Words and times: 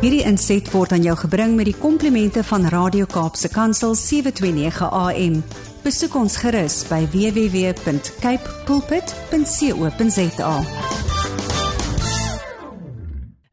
Hierdie 0.00 0.22
inset 0.24 0.64
word 0.72 0.94
aan 0.96 1.02
jou 1.04 1.12
gebring 1.26 1.58
met 1.58 1.66
die 1.68 1.76
komplimente 1.76 2.40
van 2.48 2.62
Radio 2.72 3.04
Kaapse 3.04 3.50
Kansel 3.52 3.92
729 4.00 4.88
AM. 4.96 5.34
Besoek 5.84 6.16
ons 6.16 6.38
gerus 6.40 6.78
by 6.88 7.02
www.cape 7.12 8.54
pulpit.co.za. 8.64 10.54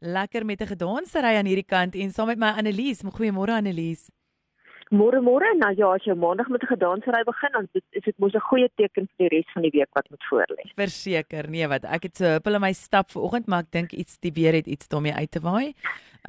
Lekker 0.00 0.44
met 0.48 0.60
'n 0.64 0.72
gedansery 0.72 1.36
aan 1.36 1.44
hierdie 1.44 1.68
kant 1.68 1.94
en 1.94 2.10
saam 2.10 2.26
met 2.26 2.38
my 2.38 2.56
Annelies. 2.56 3.04
Goeiemôre 3.04 3.52
Annelies. 3.52 4.08
Môre 4.88 5.20
môre, 5.20 5.44
nou 5.60 5.74
ja, 5.76 5.90
as 5.92 6.04
jy 6.04 6.14
maandag 6.16 6.48
met 6.48 6.62
'n 6.62 6.66
gedansery 6.66 7.24
begin, 7.24 7.52
dan 7.52 7.68
is 7.92 8.04
dit 8.04 8.18
mos 8.18 8.32
'n 8.32 8.40
goeie 8.40 8.70
teken 8.76 9.04
vir 9.04 9.28
die 9.28 9.36
res 9.36 9.52
van 9.52 9.62
die 9.62 9.70
week 9.70 9.88
wat 9.92 10.08
moet 10.10 10.24
voorlê. 10.30 10.64
Verseker, 10.76 11.50
nee, 11.50 11.68
wat 11.68 11.84
ek 11.84 12.02
het 12.02 12.16
so 12.16 12.24
huppel 12.24 12.54
in 12.54 12.60
my 12.60 12.72
stap 12.72 13.10
vanoggend, 13.10 13.46
maar 13.46 13.60
ek 13.60 13.70
dink 13.70 13.92
iets 13.92 14.16
die 14.18 14.32
weer 14.32 14.52
het 14.54 14.66
iets 14.66 14.88
daarmee 14.88 15.12
uit 15.12 15.30
te 15.30 15.40
waai. 15.40 15.74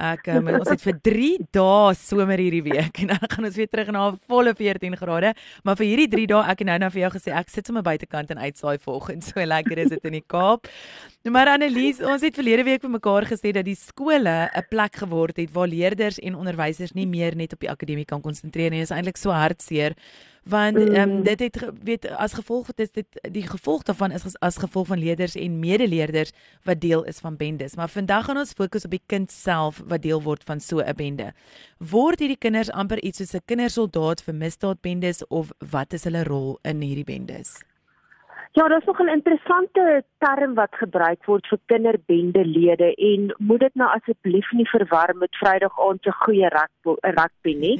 Ek 0.00 0.30
um, 0.32 0.46
ons 0.56 0.70
het 0.70 0.80
vir 0.80 0.96
3 1.04 1.28
dae 1.52 1.94
somer 1.98 2.40
hierdie 2.40 2.62
week 2.64 3.02
en 3.02 3.10
dan 3.12 3.20
gaan 3.20 3.48
ons 3.50 3.58
weer 3.60 3.68
terug 3.68 3.90
na 3.92 4.06
volle 4.30 4.54
14 4.56 4.96
grade, 4.96 5.34
maar 5.64 5.76
vir 5.76 5.90
hierdie 5.90 6.08
3 6.14 6.26
dae 6.30 6.40
ek 6.54 6.62
het 6.62 6.70
nou 6.70 6.78
nou 6.80 6.90
vir 6.94 7.02
jou 7.02 7.10
gesê 7.18 7.34
ek 7.36 7.52
sit 7.52 7.68
sommer 7.68 7.84
buitekant 7.84 8.32
en 8.32 8.40
uitsaai 8.40 8.78
vanoggend. 8.80 9.28
So 9.28 9.44
lekker 9.44 9.82
is 9.84 9.92
dit 9.92 10.08
in 10.08 10.16
die 10.16 10.24
Kaap. 10.24 10.70
Maar 11.28 11.52
Annelies, 11.52 12.00
ons 12.00 12.24
het 12.24 12.38
verlede 12.38 12.64
week 12.64 12.80
vir 12.80 12.94
mekaar 12.96 13.28
gesê 13.28 13.52
dat 13.52 13.66
die 13.68 13.76
skole 13.76 14.48
'n 14.48 14.66
plek 14.70 14.96
geword 15.04 15.36
het 15.36 15.52
waar 15.52 15.68
leerders 15.68 16.18
en 16.18 16.34
onderwysers 16.34 16.96
nie 16.96 17.06
meer 17.06 17.36
net 17.36 17.52
op 17.52 17.60
die 17.60 17.70
akademie 17.70 18.08
kan 18.08 18.22
konsentreer 18.22 18.70
nie 18.70 18.80
is 18.80 18.90
eintlik 18.90 19.18
so 19.20 19.30
hartseer 19.30 19.94
want 20.44 20.76
ehm 20.76 21.10
um, 21.10 21.22
dit 21.22 21.40
het 21.40 21.70
weet 21.82 22.08
as 22.08 22.32
gevolg 22.32 22.66
van 22.66 22.74
dit 22.76 23.06
die 23.32 23.46
gevolg 23.46 23.82
daarvan 23.82 24.10
is 24.10 24.38
as 24.38 24.56
gevolg 24.56 24.86
van 24.86 24.98
leerders 24.98 25.34
en 25.34 25.58
medeleerders 25.58 26.32
wat 26.64 26.80
deel 26.80 27.04
is 27.04 27.18
van 27.18 27.36
bendes. 27.36 27.76
Maar 27.76 27.88
vandag 27.88 28.24
gaan 28.24 28.36
ons 28.36 28.52
fokus 28.52 28.84
op 28.84 28.90
die 28.90 29.02
kind 29.06 29.30
self 29.30 29.82
wat 29.86 30.02
deel 30.02 30.22
word 30.22 30.44
van 30.44 30.60
so 30.60 30.78
'n 30.78 30.96
bende. 30.96 31.32
Word 31.78 32.18
hierdie 32.18 32.38
kinders 32.38 32.70
amper 32.70 33.02
iets 33.02 33.18
soos 33.18 33.34
'n 33.34 33.44
kindersoldaat 33.44 34.22
vir 34.22 34.34
misdaadbendes 34.34 35.26
of 35.26 35.50
wat 35.70 35.92
is 35.92 36.04
hulle 36.04 36.24
rol 36.24 36.58
in 36.62 36.80
hierdie 36.80 37.04
bendes? 37.04 37.62
Ja, 38.52 38.68
dit 38.68 38.78
is 38.78 38.84
nog 38.84 38.98
'n 38.98 39.08
interessante 39.08 40.04
term 40.24 40.54
wat 40.58 40.76
gebruik 40.82 41.24
word 41.30 41.48
vir 41.52 41.60
kinderbendelede 41.72 42.90
en 43.10 43.30
moet 43.38 43.64
dit 43.66 43.80
nou 43.82 43.88
asseblief 43.94 44.52
nie 44.58 44.68
verwar 44.72 45.14
met 45.22 45.40
Vrydag 45.40 45.80
aand 45.86 46.04
se 46.04 46.14
goeie 46.24 46.52
rugby 46.52 47.56
nie, 47.64 47.76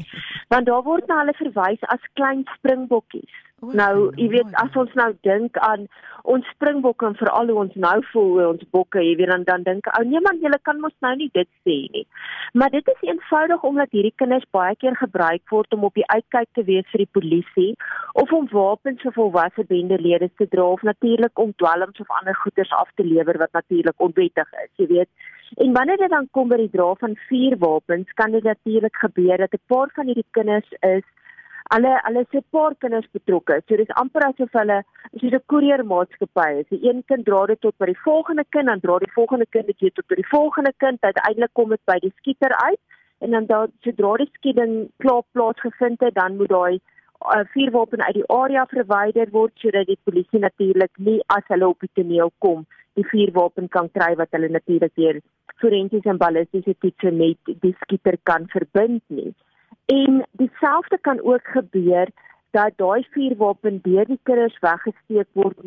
want 0.54 0.70
daar 0.70 0.86
word 0.88 1.08
na 1.08 1.20
hulle 1.22 1.36
verwys 1.42 1.86
as 1.96 2.10
klein 2.20 2.44
springbokkies. 2.56 3.46
Nou, 3.60 4.08
jy 4.16 4.30
weet 4.32 4.54
as 4.56 4.76
ons 4.80 4.92
nou 4.96 5.10
dink 5.26 5.58
aan 5.60 5.84
ons 6.28 6.46
springbokke 6.54 7.04
en 7.10 7.16
veral 7.18 7.50
hoe 7.52 7.58
ons 7.62 7.74
nou 7.84 7.96
voel 8.10 8.30
oor 8.36 8.48
ons 8.54 8.68
bokke, 8.72 9.02
jy 9.04 9.14
weet 9.18 9.30
dan 9.32 9.44
dan 9.48 9.66
dink 9.66 9.88
ou 9.98 10.02
nee 10.08 10.20
man, 10.24 10.40
jy 10.40 10.52
kan 10.64 10.80
mos 10.80 10.94
nou 11.04 11.12
nie 11.20 11.28
dit 11.36 11.48
sê 11.64 11.76
nie. 11.92 12.06
Maar 12.56 12.72
dit 12.72 12.88
is 12.92 13.04
eenvoudig 13.08 13.64
omdat 13.68 13.92
hierdie 13.96 14.14
kinders 14.16 14.46
baie 14.56 14.76
keer 14.80 14.96
gebruik 14.96 15.42
word 15.52 15.76
om 15.76 15.84
op 15.88 15.96
die 15.96 16.08
uitkyk 16.08 16.48
te 16.56 16.64
wees 16.64 16.88
vir 16.92 17.04
die 17.04 17.12
polisie 17.18 17.70
of 18.22 18.32
om 18.32 18.48
wapens 18.52 19.04
vir 19.04 19.16
volwasse 19.16 19.64
bendelede 19.68 20.30
te 20.40 20.48
dra 20.48 20.70
of 20.76 20.84
natuurlik 20.86 21.44
om 21.44 21.52
dwelms 21.60 22.00
of 22.00 22.16
ander 22.20 22.29
goederes 22.34 22.72
af 22.72 22.90
te 22.94 23.04
lewer 23.04 23.38
wat 23.38 23.52
natuurlik 23.52 24.00
onwettig 24.00 24.52
is, 24.64 24.70
jy 24.76 24.86
weet. 24.86 25.08
En 25.56 25.72
wanneer 25.72 25.96
dit 25.96 26.10
dan 26.10 26.28
kom 26.30 26.48
by 26.48 26.56
die 26.56 26.70
dra 26.70 26.94
van 26.94 27.16
vuurwapens, 27.28 28.12
kan 28.14 28.30
dit 28.30 28.42
natuurlik 28.42 28.96
gebeur 28.96 29.36
dat 29.36 29.54
'n 29.54 29.66
paar 29.66 29.90
van 29.94 30.06
hierdie 30.06 30.30
kinders 30.30 30.70
is 30.80 31.04
Hulle 31.70 31.90
hulle 32.02 32.24
se 32.32 32.40
paar 32.50 32.74
kinders 32.82 33.06
betrokke. 33.14 33.60
So 33.68 33.76
dis 33.78 33.90
amper 34.02 34.24
asof 34.26 34.56
hulle 34.58 34.78
soos 35.20 35.34
'n 35.38 35.42
koeriermaatskappy 35.52 36.48
is. 36.60 36.66
Die 36.74 36.80
een 36.88 37.04
kind 37.10 37.24
dra 37.28 37.44
dit 37.46 37.60
tot 37.60 37.76
by 37.78 37.86
die 37.86 38.00
volgende 38.06 38.44
kind, 38.48 38.66
dan 38.66 38.80
dra 38.80 38.98
die 38.98 39.12
volgende 39.18 39.46
kind 39.54 39.66
dit 39.66 39.94
tot 39.94 40.06
by 40.08 40.16
die 40.18 40.30
volgende 40.30 40.72
kind. 40.78 40.98
Uiteindelik 41.00 41.52
kom 41.52 41.68
dit 41.70 41.84
by 41.86 41.98
die 42.02 42.12
skieter 42.16 42.54
uit 42.66 42.80
en 43.20 43.30
dan 43.30 43.46
daar 43.46 43.68
sodra 43.86 44.16
die 44.16 44.30
skieding 44.32 44.90
klaar 44.98 45.22
plaasgevind 45.32 46.00
het, 46.00 46.14
dan 46.14 46.36
moet 46.36 46.48
daai 46.48 46.80
uh, 47.20 47.44
vuurwapen 47.54 48.02
uit 48.02 48.14
die 48.14 48.28
area 48.28 48.66
verwyder 48.74 49.30
word 49.30 49.52
sodat 49.62 49.86
die 49.86 49.98
polisie 50.04 50.40
natuurlik 50.40 50.92
nie 50.96 51.20
as 51.26 51.44
hulle 51.52 51.68
op 51.68 51.80
die 51.80 51.92
toneel 51.94 52.32
kom 52.38 52.66
die 52.98 53.06
vuurwapen 53.10 53.68
kan 53.68 53.88
kry 53.96 54.14
wat 54.20 54.32
hulle 54.36 54.48
natuurlik 54.48 54.92
weer 55.00 55.20
forensies 55.62 56.08
en 56.12 56.18
ballistiese 56.20 56.74
toetse 56.82 57.12
met 57.20 57.54
die 57.64 57.74
skieter 57.84 58.16
kan 58.30 58.48
verbind 58.54 59.02
nie. 59.06 59.32
En 59.92 60.24
dieselfde 60.42 60.98
kan 61.00 61.20
ook 61.22 61.46
gebeur 61.56 62.10
dat 62.56 62.76
daai 62.82 63.06
vuurwapen 63.14 63.80
deur 63.82 64.06
die 64.06 64.20
kinders 64.22 64.58
weggesteek 64.64 65.28
word 65.32 65.58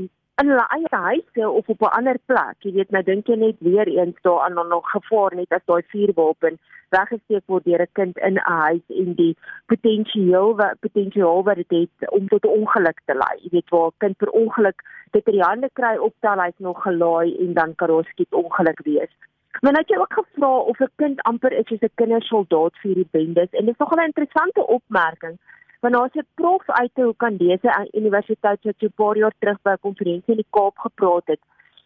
in 0.42 0.50
hulle 0.50 0.66
eie 0.76 1.00
huise 1.08 1.50
of 1.50 1.68
op 1.70 1.82
'n 1.82 1.96
ander 1.98 2.18
plek. 2.26 2.56
Jy 2.60 2.72
weet, 2.74 2.92
nou 2.92 3.04
dink 3.04 3.28
jy 3.28 3.36
net 3.36 3.58
weer 3.60 3.88
eens 3.88 4.22
daaraan 4.22 4.56
dan 4.56 4.68
nog 4.68 4.90
gevaar 4.90 5.36
net 5.36 5.52
as 5.52 5.66
daai 5.66 5.84
vuurwapen 5.88 6.60
weggesteek 6.90 7.44
word 7.46 7.66
deur 7.66 7.82
'n 7.82 7.94
kind 8.00 8.18
in 8.18 8.38
'n 8.38 8.52
huis 8.66 8.86
en 8.88 9.14
die 9.14 9.38
potensiaal 9.66 10.56
wat 10.56 10.80
potensiaal 10.80 11.44
wat 11.44 11.56
dit 11.56 11.72
het 11.80 12.12
om 12.12 12.28
tot 12.28 12.46
'n 12.46 12.56
ongeluk 12.60 13.00
te 13.06 13.14
lei. 13.14 13.36
Jy 13.44 13.50
weet, 13.52 13.70
waar 13.70 13.88
'n 13.88 14.02
kind 14.04 14.18
per 14.18 14.30
ongeluk 14.30 14.80
dit 15.12 15.28
in 15.28 15.34
die 15.34 15.48
hande 15.50 15.70
kry 15.74 15.96
optel 15.98 16.42
hy's 16.42 16.58
nog 16.58 16.82
gelaai 16.82 17.38
en 17.38 17.54
dan 17.54 17.76
kan 17.76 17.88
daar 17.88 18.06
skiet 18.06 18.34
ongeluk 18.34 18.80
wees. 18.84 19.14
Maar 19.62 19.72
nou 19.72 19.84
het 19.84 19.90
jy 19.90 19.98
ook 19.98 20.14
gevra 20.14 20.58
of 20.58 20.80
'n 20.80 20.92
kind 20.96 21.22
amper 21.22 21.52
is 21.52 21.68
soos 21.68 21.82
'n 21.82 21.96
kindersoldaat 21.96 22.76
vir 22.82 22.94
die 22.94 23.08
bendes 23.12 23.52
en 23.52 23.66
dit 23.66 23.74
is 23.76 23.80
nogal 23.80 23.98
'n 23.98 24.12
interessante 24.12 24.68
opmerking. 24.68 25.38
Want 25.84 25.98
ons 26.00 26.14
het 26.16 26.28
prof 26.40 26.70
uit 26.70 26.92
te 26.94 27.04
Hoekandese 27.04 27.72
Universiteit 27.92 28.64
wat 28.64 28.76
so 28.80 28.86
'n 28.86 29.00
paar 29.02 29.18
jaar 29.18 29.34
terug 29.40 29.58
by 29.62 29.72
'n 29.72 29.86
konferensie 29.88 30.34
in 30.36 30.42
die 30.44 30.54
Kaap 30.58 30.78
gepraat 30.78 31.28
het. 31.28 31.40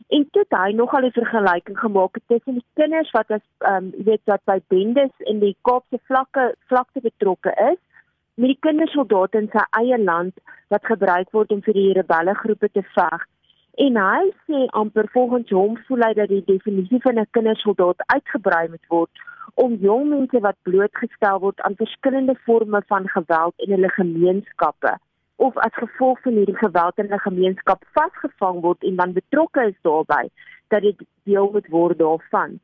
En 0.08 0.28
toe 0.32 0.42
het 0.42 0.60
hy 0.60 0.72
nogal 0.72 1.06
'n 1.06 1.12
vergelyking 1.12 1.80
gemaak 1.80 2.20
tussen 2.28 2.54
die 2.54 2.66
kinders 2.74 3.12
wat 3.12 3.32
as 3.32 3.46
ehm 3.58 3.76
um, 3.76 3.94
jy 3.98 4.04
weet 4.04 4.22
wat 4.26 4.42
by 4.46 4.60
bendes 4.68 5.14
in 5.18 5.40
die 5.40 5.56
Kaapse 5.62 6.00
vlakke 6.04 6.56
vlakte 6.68 7.02
betrokke 7.02 7.52
is 7.72 7.80
met 8.36 8.48
die 8.48 8.60
kindersoldate 8.60 9.38
in 9.38 9.50
sy 9.52 9.64
eie 9.82 9.98
land 10.04 10.34
wat 10.68 10.86
gebruik 10.86 11.32
word 11.32 11.52
om 11.52 11.62
vir 11.62 11.74
die 11.74 11.94
rebelle 11.94 12.34
groepe 12.34 12.70
te 12.72 12.84
veg. 12.84 13.26
En 13.74 13.98
hy 13.98 14.24
sê 14.46 14.66
amper 14.68 15.08
volgens 15.12 15.50
hom 15.50 15.78
voel 15.88 16.02
hy 16.02 16.14
dat 16.14 16.30
die 16.30 16.44
definisie 16.46 17.02
van 17.02 17.20
'n 17.20 17.28
kindersoldaat 17.32 18.04
uitgebrei 18.06 18.68
moet 18.70 18.88
word 18.88 19.12
om 19.64 19.74
jong 19.82 20.10
mense 20.10 20.40
wat 20.46 20.58
blootgestel 20.70 21.40
word 21.42 21.62
aan 21.66 21.76
verskillende 21.80 22.36
forme 22.46 22.82
van 22.88 23.08
geweld 23.10 23.66
in 23.66 23.72
hulle 23.74 23.90
gemeenskappe 23.96 24.94
of 25.48 25.58
as 25.66 25.80
gevolg 25.82 26.22
van 26.26 26.38
hierdie 26.40 26.58
geweld 26.58 27.02
in 27.02 27.14
'n 27.14 27.26
gemeenskap 27.26 27.82
vasgevang 27.98 28.62
word 28.66 28.84
en 28.84 28.96
dan 28.96 29.18
betrokke 29.18 29.66
is 29.72 29.80
daarbey 29.82 30.30
dat 30.68 30.82
dit 30.82 31.02
deel 31.24 31.50
moet 31.52 31.68
word 31.68 31.98
daarvan. 31.98 32.60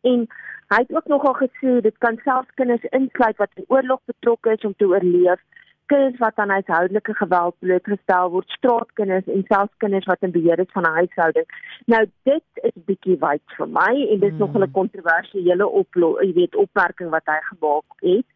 En 0.00 0.26
hy 0.72 0.80
het 0.82 0.94
ook 0.96 1.06
nogal 1.06 1.36
gesê 1.40 1.80
dit 1.80 1.98
kan 1.98 2.20
selfs 2.24 2.54
kinders 2.54 2.84
insluit 2.98 3.36
wat 3.36 3.50
in 3.54 3.64
oorlog 3.68 4.00
betrokke 4.04 4.52
is 4.52 4.64
om 4.64 4.74
te 4.76 4.86
oorleef 4.86 5.40
kinders 5.86 6.18
wat 6.18 6.36
aan 6.42 6.50
huishoudelike 6.50 7.14
geweld 7.14 7.54
blootgestel 7.58 8.30
word, 8.30 8.50
straatkinders 8.58 9.26
en 9.26 9.44
selfs 9.48 9.82
kinders 9.84 10.08
wat 10.10 10.26
in 10.26 10.34
beheer 10.34 10.58
is 10.58 10.72
van 10.72 10.82
'n 10.82 10.98
huishouding. 11.00 11.48
Nou 11.86 12.02
dit 12.22 12.46
is 12.68 12.76
bietjie 12.90 13.18
wyd 13.20 13.42
vir 13.58 13.68
my 13.68 13.92
en 14.10 14.18
dit 14.20 14.32
is 14.32 14.38
mm. 14.38 14.38
nog 14.38 14.58
'n 14.58 14.70
kontroversiële 14.80 15.66
oplo, 15.66 16.16
jy 16.22 16.32
weet, 16.32 16.54
opmerking 16.54 17.10
wat 17.10 17.26
hy 17.26 17.40
gemaak 17.50 17.88
het. 18.00 18.26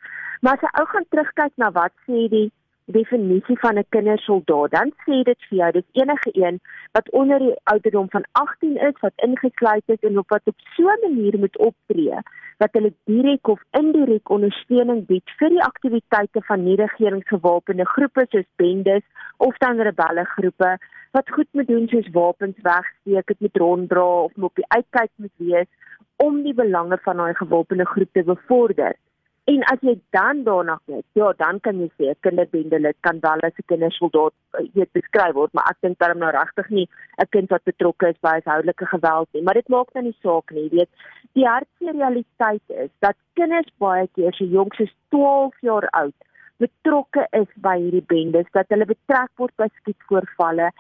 Maar 0.41 0.53
as 0.53 0.61
jy 0.61 0.71
ou 0.81 0.87
gaan 0.87 1.07
terugkyk 1.09 1.53
na 1.57 1.71
wat 1.71 1.93
sê 2.07 2.29
die 2.29 2.51
definisie 2.91 3.59
van 3.59 3.79
'n 3.79 3.85
kindersoldaat, 3.89 4.71
dan 4.71 4.93
sê 5.05 5.23
dit 5.23 5.41
vir 5.49 5.59
jou 5.59 5.71
dis 5.73 5.89
enige 5.93 6.31
een 6.33 6.61
wat 6.93 7.11
onder 7.11 7.39
die 7.39 7.55
ouderdom 7.63 8.11
van 8.11 8.25
18 8.33 8.77
is 8.77 9.01
wat 9.01 9.13
ingesluit 9.17 9.83
is 9.87 10.01
en 10.01 10.19
op 10.19 10.29
wat 10.29 10.43
op 10.45 10.59
so 10.77 10.83
'n 10.83 11.01
manier 11.01 11.39
moet 11.39 11.59
optree 11.59 12.19
dat 12.59 12.73
hulle 12.73 12.93
direk 13.05 13.49
of 13.49 13.61
indirek 13.71 14.31
ondersteuning 14.31 15.07
bied 15.07 15.31
vir 15.39 15.49
die 15.49 15.63
aktiwiteite 15.63 16.43
van 16.49 16.65
nie-regeringsgewapende 16.65 17.87
groepe 17.87 18.27
soos 18.29 18.49
bendes 18.57 19.05
of 19.37 19.57
dan 19.57 19.81
rebelle 19.81 20.25
groepe 20.25 20.79
wat 21.11 21.31
goed 21.31 21.49
moet 21.53 21.67
doen 21.67 21.89
soos 21.89 22.11
wapens 22.13 22.57
wegsteek, 22.63 23.27
dit 23.27 23.41
moet 23.41 23.57
ronddra 23.57 24.09
of 24.27 24.33
op 24.37 24.55
die 24.55 24.69
uitkyk 24.69 25.11
moet 25.17 25.37
wees 25.37 25.67
om 26.17 26.43
die 26.43 26.55
belange 26.55 26.99
van 27.03 27.17
daai 27.17 27.35
gewapende 27.35 27.87
groep 27.87 28.13
te 28.13 28.23
bevorder. 28.23 28.95
En 29.51 29.65
as 29.73 29.81
jy 29.83 29.97
dan 30.15 30.43
daarna 30.47 30.77
kyk, 30.87 31.05
ja, 31.19 31.33
dan 31.43 31.59
kan 31.65 31.79
jy 31.83 31.89
sê 31.99 32.11
'n 32.11 32.19
kinderbende 32.25 32.93
kan 33.07 33.19
wel 33.25 33.41
as 33.49 33.57
'n 33.59 33.67
kindersoldaat 33.73 34.35
eh, 34.59 34.67
weet 34.75 34.93
beskryf 34.99 35.35
word, 35.35 35.53
maar 35.53 35.71
ek 35.71 35.79
dink 35.81 35.99
daarom 35.99 36.21
nou 36.23 36.31
regtig 36.31 36.69
nie 36.71 36.87
'n 37.19 37.31
kind 37.35 37.49
wat 37.51 37.65
betrokke 37.71 38.09
is 38.09 38.21
by 38.23 38.35
huishoudelike 38.37 38.87
geweld 38.95 39.29
nie, 39.33 39.43
maar 39.43 39.59
dit 39.61 39.69
maak 39.69 39.89
nou 39.95 40.05
nie 40.05 40.17
saak 40.23 40.51
nie, 40.51 40.69
weet. 40.71 40.91
Die 41.35 41.47
hartseer 41.47 41.97
realiteit 41.97 42.67
is 42.69 42.91
dat 43.01 43.17
kinders 43.35 43.73
baie 43.79 44.07
keer 44.15 44.33
so 44.35 44.45
jonk 44.45 44.75
soos 44.75 44.95
12 45.09 45.55
jaar 45.61 45.89
oud 46.03 46.15
betrokke 46.59 47.27
is 47.33 47.51
by 47.57 47.77
hierdie 47.81 48.07
bendes, 48.07 48.47
dat 48.53 48.67
hulle 48.69 48.87
betrek 48.87 49.31
word 49.37 49.55
by 49.57 49.69
skietvoorvalle, 49.81 50.71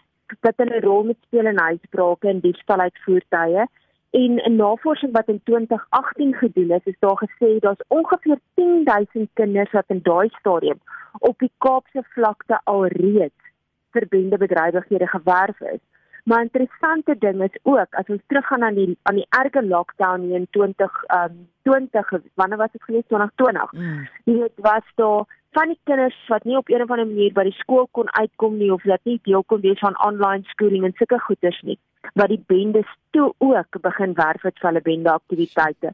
dat 0.46 0.54
hulle 0.62 0.80
rol 0.80 1.04
moet 1.04 1.22
speel 1.26 1.46
in 1.46 1.58
huisbrake 1.58 2.28
en 2.28 2.40
diefstal 2.40 2.80
uit 2.80 3.04
voertuie 3.04 3.66
En 4.10 4.40
'n 4.42 4.56
navorsing 4.56 5.12
wat 5.12 5.28
in 5.28 5.40
2018 5.44 6.34
gedoen 6.34 6.70
is, 6.70 6.84
is 6.84 6.98
daar 6.98 7.22
gesê 7.24 7.58
daar's 7.58 7.84
ongeveer 7.88 8.38
10000 8.54 9.28
kinders 9.32 9.70
wat 9.70 9.84
in 9.86 10.00
daai 10.02 10.28
stadium 10.28 10.80
op 11.18 11.38
die 11.38 11.52
Kaapse 11.58 12.02
vlakte 12.02 12.60
alreeds 12.64 13.42
vir 13.90 14.06
bende 14.08 14.36
bedrywighede 14.36 15.06
gewerf 15.06 15.60
is. 15.60 15.80
Maar 16.24 16.42
interessante 16.42 17.18
ding 17.18 17.42
is 17.42 17.58
ook 17.62 17.94
as 17.94 18.06
ons 18.06 18.22
teruggaan 18.26 18.62
aan 18.62 18.74
die 18.74 18.98
aan 19.02 19.14
die 19.14 19.26
erge 19.28 19.66
lockdown 19.66 20.32
in 20.32 20.46
20 20.50 21.04
um 21.08 21.48
20 21.62 22.10
wanneer 22.34 22.58
was 22.58 22.72
dit 22.72 22.82
gewees 22.82 23.06
2020. 23.06 23.72
Mm. 23.72 24.08
Jy 24.24 24.38
weet 24.38 24.52
was 24.56 24.86
daar 24.94 25.24
van 25.50 25.68
die 25.68 25.80
kinders 25.84 26.26
wat 26.28 26.44
nie 26.44 26.56
op 26.56 26.68
een 26.68 26.82
of 26.82 26.90
ander 26.90 27.06
manier 27.06 27.32
by 27.32 27.42
die 27.42 27.58
skool 27.58 27.88
kon 27.90 28.10
uitkom 28.10 28.56
nie 28.56 28.72
of 28.72 28.82
dat 28.82 29.00
nie 29.02 29.20
deel 29.22 29.44
kon 29.44 29.60
wees 29.60 29.78
van 29.78 29.98
online 30.06 30.42
skooling 30.52 30.84
en 30.84 30.94
sulke 30.94 31.18
goeders 31.18 31.62
nie. 31.62 31.78
Wat 32.14 32.28
die 32.28 32.42
bendes 32.46 32.88
toe 33.10 33.32
ook 33.38 33.80
begin 33.82 34.14
werf 34.14 34.42
het 34.42 34.58
vir 34.58 34.70
hulle 34.70 34.82
bende 34.82 35.12
aktiwiteite. 35.12 35.92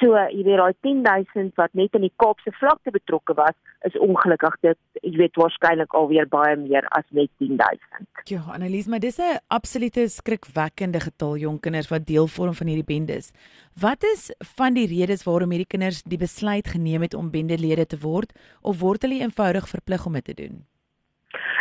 So, 0.00 0.16
jy 0.32 0.44
weet 0.46 0.56
daai 0.56 0.76
10000 0.80 1.58
wat 1.60 1.74
net 1.76 1.96
in 1.98 2.06
die 2.06 2.14
Kaapse 2.22 2.52
vlakte 2.56 2.92
betrokke 2.94 3.34
was, 3.36 3.56
is 3.84 3.98
ongelukkig 4.00 4.54
dit 4.64 4.78
jy 5.04 5.12
weet 5.18 5.36
waarskynlik 5.36 5.92
alweer 5.96 6.28
baie 6.30 6.54
meer 6.56 6.86
as 6.96 7.04
net 7.16 7.28
10000. 7.42 8.06
Ja, 8.30 8.40
Annelies, 8.54 8.88
maar 8.88 9.00
dis 9.00 9.18
'n 9.18 9.40
absolute 9.48 10.08
skrikwekkende 10.08 11.00
getal 11.00 11.36
jong 11.36 11.60
kinders 11.60 11.90
wat 11.90 12.06
deel 12.06 12.26
vorm 12.26 12.54
van 12.54 12.66
hierdie 12.66 12.90
bendes. 12.94 13.32
Wat 13.80 14.02
is 14.02 14.32
van 14.56 14.74
die 14.74 14.86
redes 14.86 15.24
waarom 15.24 15.50
hierdie 15.50 15.72
kinders 15.74 16.02
die 16.02 16.18
besluit 16.18 16.68
geneem 16.68 17.02
het 17.02 17.14
om 17.14 17.30
bendelede 17.30 17.86
te 17.86 17.98
word 17.98 18.32
of 18.62 18.80
word 18.80 19.02
hulle 19.02 19.20
eenvoudig 19.20 19.68
verplig 19.68 20.06
om 20.06 20.12
dit 20.12 20.24
te 20.24 20.34
doen? 20.34 20.64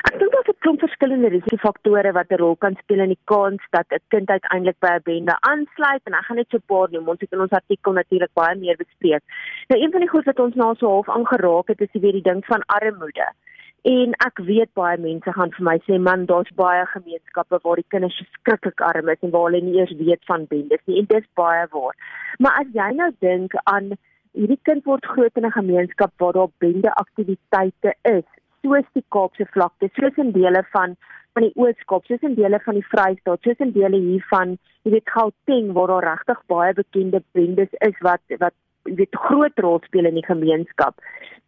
Ek 0.07 0.19
dink 0.19 0.28
klomp 0.63 0.81
verskillende 0.83 1.29
risikofaktore 1.31 2.11
wat 2.11 2.31
'n 2.31 2.39
rol 2.41 2.55
kan 2.55 2.75
speel 2.81 2.99
in 2.99 3.13
die 3.15 3.25
kans 3.31 3.61
dat 3.75 3.87
'n 3.91 4.03
kind 4.13 4.29
uiteindelik 4.29 4.79
by 4.79 4.91
'n 4.95 5.07
bende 5.09 5.35
aansluit 5.51 6.03
en 6.03 6.13
ek 6.13 6.25
gaan 6.25 6.37
net 6.37 6.49
so 6.49 6.57
'n 6.57 6.69
paar 6.71 6.87
noem. 6.91 7.07
Ons 7.07 7.21
het 7.21 7.31
in 7.31 7.39
ons 7.45 7.57
artikel 7.61 7.91
natuurlik 7.93 8.33
baie 8.33 8.55
meer 8.55 8.75
bespreek. 8.75 9.23
Nou 9.67 9.81
een 9.81 9.91
van 9.91 9.99
die 9.99 10.09
goed 10.09 10.25
wat 10.25 10.39
ons 10.39 10.55
nou 10.55 10.75
so 10.75 10.87
half 10.87 11.09
aangeraak 11.09 11.67
het 11.67 11.81
is 11.81 12.01
weer 12.01 12.11
die 12.11 12.29
ding 12.29 12.45
van 12.45 12.61
armoede. 12.65 13.27
En 13.83 14.11
ek 14.27 14.37
weet 14.43 14.73
baie 14.73 14.97
mense 14.97 15.31
gaan 15.31 15.51
vir 15.51 15.63
my 15.63 15.77
sê 15.87 15.99
man, 15.99 16.25
daar's 16.25 16.51
baie 16.55 16.85
gemeenskappe 16.85 17.59
waar 17.61 17.75
die 17.75 17.87
kinders 17.87 18.23
skrikkelik 18.31 18.81
arm 18.81 19.09
is 19.09 19.21
en 19.21 19.31
waar 19.31 19.45
hulle 19.47 19.61
nie 19.61 19.79
eers 19.79 19.95
weet 19.97 20.23
van 20.25 20.45
bendes 20.45 20.83
nie 20.85 20.99
en 20.99 21.05
dit 21.05 21.23
is 21.23 21.29
baie 21.33 21.67
waar. 21.71 21.95
Maar 22.37 22.59
as 22.59 22.67
jy 22.73 22.89
nou 22.91 23.11
dink 23.19 23.55
aan 23.63 23.91
hierdie 24.33 24.59
kind 24.63 24.83
word 24.85 25.05
groot 25.05 25.37
in 25.37 25.45
'n 25.45 25.51
gemeenskap 25.51 26.11
waar 26.17 26.33
daar 26.33 26.51
bende 26.57 26.91
aktiwiteite 26.93 27.93
is 28.03 28.27
soos 28.61 28.87
die 28.93 29.05
Kaapse 29.15 29.45
vlakte, 29.53 29.89
soos 29.95 30.17
in 30.17 30.31
dele 30.31 30.63
van 30.73 30.95
van 31.37 31.45
die 31.45 31.53
Oos-Kaap, 31.61 32.07
soos 32.09 32.23
in 32.25 32.33
dele 32.35 32.59
van 32.65 32.73
die 32.79 32.85
Vrystaat, 32.89 33.43
soos 33.45 33.59
in 33.63 33.71
dele 33.75 33.99
hiervan, 34.01 34.57
jy 34.83 34.95
weet 34.95 35.11
Gauteng 35.13 35.69
waar 35.77 35.91
daar 35.93 36.07
regtig 36.07 36.41
baie 36.51 36.73
bekende 36.73 37.21
bendes 37.37 37.75
is 37.85 38.01
wat 38.05 38.39
wat 38.41 38.55
weet 38.97 39.15
groot 39.27 39.59
rol 39.59 39.79
speel 39.85 40.07
in 40.09 40.17
die 40.17 40.25
gemeenskap. 40.25 40.97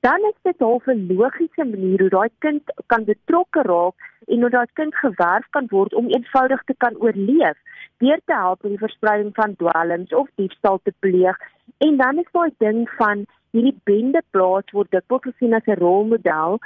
Dan 0.06 0.22
is 0.30 0.38
dit 0.44 0.60
half 0.60 0.88
'n 0.88 1.08
logiese 1.10 1.66
manier 1.66 2.00
hoe 2.00 2.10
daai 2.10 2.30
kind 2.40 2.64
kan 2.88 3.06
betrokke 3.06 3.62
raak 3.62 3.96
en 4.28 4.42
hoe 4.42 4.50
daai 4.50 4.68
kind 4.74 4.96
gewerf 4.96 5.46
kan 5.50 5.68
word 5.70 5.94
om 5.94 6.10
eenvoudig 6.10 6.62
te 6.64 6.76
kan 6.78 6.96
oorleef 6.98 7.58
deur 7.98 8.20
te 8.26 8.34
help 8.34 8.64
in 8.64 8.70
die 8.76 8.86
verspreiding 8.86 9.32
van 9.34 9.56
dwelms 9.56 10.14
of 10.14 10.28
diefstal 10.36 10.80
te 10.84 10.94
pleeg. 11.00 11.38
En 11.78 11.98
dan 11.98 12.18
is 12.18 12.32
daai 12.32 12.52
ding 12.58 12.90
van 12.90 13.26
hierdie 13.56 13.76
bende 13.90 14.22
plaas 14.36 14.72
word 14.76 14.92
dikwels 14.96 15.26
gesien 15.28 15.54
as 15.58 15.68
'n 15.68 15.80
rolmodel 15.82 16.60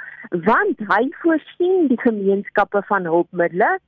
want 0.48 0.78
hy 0.92 1.02
voorsien 1.22 1.88
die 1.92 2.00
gemeenskappe 2.02 2.82
van 2.90 3.10
hulpmiddels. 3.12 3.82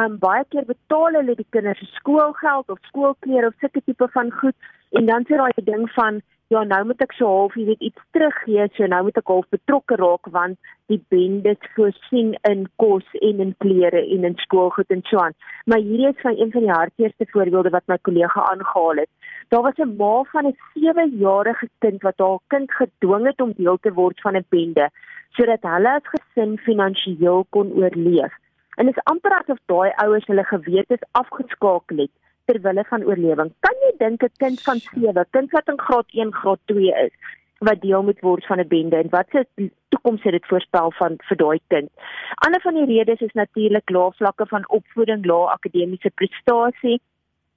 Um 0.00 0.18
baie 0.18 0.44
keer 0.48 0.64
betaal 0.64 1.18
hulle 1.20 1.34
die 1.36 1.48
kinders 1.54 1.78
se 1.78 1.88
skoolgeld 1.96 2.68
of 2.72 2.78
skoolklere 2.90 3.48
of 3.52 3.56
sulke 3.60 3.82
tipe 3.84 4.08
van 4.14 4.30
goed 4.40 4.56
en 4.98 5.06
dan 5.06 5.24
sê 5.28 5.36
daai 5.40 5.64
ding 5.70 5.88
van 5.96 6.20
ja 6.52 6.62
nou 6.68 6.82
moet 6.88 7.02
ek 7.04 7.14
so 7.16 7.28
half 7.30 7.54
jy 7.56 7.64
weet 7.70 7.84
iets 7.88 8.02
teruggee 8.16 8.64
so 8.76 8.88
nou 8.92 9.00
moet 9.06 9.18
ek 9.20 9.30
half 9.32 9.46
betrokke 9.54 9.96
raak 10.00 10.28
want 10.34 10.72
die 10.92 10.98
bendes 11.14 11.68
voorsien 11.76 12.34
in 12.50 12.66
kos 12.82 13.06
en 13.28 13.40
in 13.44 13.54
klere 13.64 14.02
en 14.16 14.26
in 14.28 14.36
skoolgoed 14.44 14.92
en 14.96 15.04
so 15.08 15.22
aan. 15.22 15.36
Maar 15.70 15.80
hierdie 15.86 16.10
is 16.10 16.20
van 16.24 16.36
een 16.36 16.52
van 16.56 16.66
die 16.66 16.74
hartseerste 16.74 17.28
voorbeelde 17.32 17.72
wat 17.76 17.88
my 17.92 17.98
kollega 18.08 18.44
aangehaal 18.50 19.02
het. 19.04 19.10
Daar 19.54 19.64
was 19.68 19.80
'n 19.84 19.96
ma 19.96 20.12
van 20.32 20.46
'n 20.50 20.58
7-jarige 20.74 21.68
kind 21.78 22.02
wat 22.02 22.18
haar 22.24 22.38
kind 22.54 22.72
gedwing 22.80 23.26
het 23.26 23.40
om 23.40 23.52
deel 23.56 23.78
te 23.80 23.92
word 24.00 24.20
van 24.20 24.36
'n 24.36 24.46
bende 24.48 24.90
sodat 25.36 25.62
hulle 25.62 25.90
as 25.98 26.12
gesin 26.12 26.58
finansiëel 26.58 27.46
kon 27.50 27.72
oorleef. 27.72 28.32
En 28.76 28.86
dit 28.86 28.96
is 28.96 29.04
amper 29.12 29.32
asof 29.32 29.58
daai 29.66 29.92
ouers 30.04 30.26
hulle 30.26 30.44
gewete 30.44 30.98
afgeskakel 31.12 31.96
het 31.96 32.14
ter 32.44 32.60
wille 32.60 32.84
van 32.88 33.04
oorlewing. 33.04 33.52
Kan 33.66 33.78
jy 33.84 33.92
dink 33.98 34.22
'n 34.22 34.34
kind 34.42 34.62
van 34.62 34.78
7, 34.78 35.26
kind 35.30 35.50
wat 35.50 35.68
in 35.68 35.80
graad 35.80 36.08
1, 36.10 36.32
graad 36.32 36.60
2 36.66 36.92
is, 37.06 37.14
wat 37.58 37.80
deel 37.80 38.02
moet 38.02 38.20
word 38.20 38.46
van 38.46 38.60
'n 38.60 38.68
bende 38.68 38.96
en 38.96 39.10
wat 39.10 39.26
se 39.30 39.46
toekoms 39.88 40.22
het 40.22 40.32
dit 40.32 40.46
voorspel 40.46 40.92
van 40.92 41.16
vir 41.28 41.36
daai 41.36 41.60
kind? 41.68 41.90
Ander 42.34 42.60
van 42.60 42.74
die 42.74 42.86
redes 42.94 43.20
is 43.20 43.32
natuurlik 43.32 43.90
lae 43.90 44.12
vlakke 44.12 44.46
van 44.46 44.68
opvoeding, 44.68 45.26
lae 45.26 45.50
akademiese 45.50 46.10
prestasie. 46.10 47.00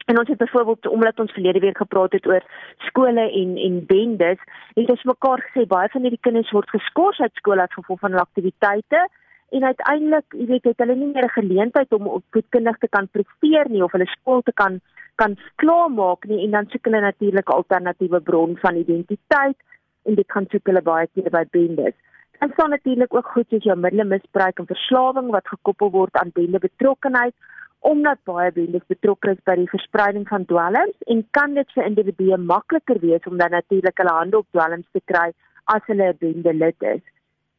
En 0.05 0.19
ons 0.19 0.27
het 0.27 0.37
byvoorbeeld 0.37 0.87
omdat 0.87 1.19
ons 1.19 1.31
verlede 1.31 1.59
week 1.59 1.77
gepraat 1.77 2.11
het 2.11 2.27
oor 2.27 2.43
skole 2.77 3.31
en 3.31 3.57
en 3.57 3.85
bendes, 3.85 4.39
het 4.73 4.89
ons 4.89 5.03
mekaar 5.03 5.41
gesê 5.41 5.65
baie 5.67 5.89
van 5.89 6.01
hierdie 6.01 6.25
kinders 6.27 6.51
word 6.51 6.69
geskort 6.69 7.19
uit 7.19 7.33
skool 7.33 7.59
as 7.59 7.73
gevolg 7.73 7.99
van 7.99 8.11
hul 8.11 8.19
aktiwiteite 8.19 9.07
en 9.55 9.63
uiteindelik, 9.63 10.35
jy 10.35 10.45
weet, 10.49 10.67
het 10.69 10.81
hulle 10.83 10.95
nie 10.99 11.11
meer 11.13 11.27
'n 11.27 11.37
geleentheid 11.39 11.93
om 11.93 12.07
opvoedkundig 12.07 12.77
te 12.77 12.87
kan 12.87 13.07
presteer 13.07 13.69
nie 13.69 13.83
of 13.83 13.91
hulle 13.91 14.07
skool 14.17 14.41
te 14.41 14.53
kan 14.53 14.81
kan 15.15 15.37
klaarmaak 15.55 16.25
nie 16.27 16.43
en 16.43 16.51
dan 16.51 16.67
soek 16.69 16.85
hulle 16.85 16.99
natuurlik 17.01 17.49
alternatiewe 17.49 18.19
bron 18.19 18.57
van 18.63 18.75
identiteit 18.75 19.57
en 20.03 20.15
dit 20.15 20.27
kan 20.27 20.45
soek 20.51 20.67
hulle 20.67 20.81
baie 20.81 21.07
keer 21.13 21.29
by 21.29 21.43
bendes. 21.51 21.95
En 22.43 22.51
dan 22.55 22.69
natuurlik 22.69 23.13
ook 23.13 23.27
goed 23.27 23.49
soos 23.49 23.63
jou 23.63 23.77
middelmisbruik 23.79 24.59
en 24.59 24.67
verslawing 24.67 25.31
wat 25.31 25.47
gekoppel 25.47 25.91
word 25.91 26.15
aan 26.19 26.33
bende 26.33 26.59
betrokkenheid 26.59 27.33
omdat 27.79 28.23
baie 28.25 28.51
bendes 28.51 28.85
betrokke 28.87 29.31
is 29.31 29.41
by 29.45 29.55
die 29.55 29.69
verspreiding 29.69 30.27
van 30.27 30.45
dwelms 30.45 31.09
en 31.13 31.27
kan 31.37 31.53
dit 31.53 31.75
vir 31.77 31.85
individue 31.85 32.37
makliker 32.37 32.99
wees 32.99 33.27
om 33.29 33.37
dan 33.37 33.51
natuurlik 33.51 33.97
hulle 34.01 34.15
hande 34.19 34.37
op 34.37 34.47
dwelms 34.51 34.87
te 34.91 35.01
kry 35.11 35.27
as 35.75 35.85
hulle 35.91 36.07
'n 36.13 36.17
bende 36.19 36.53
lid 36.53 36.87
is. 36.95 37.03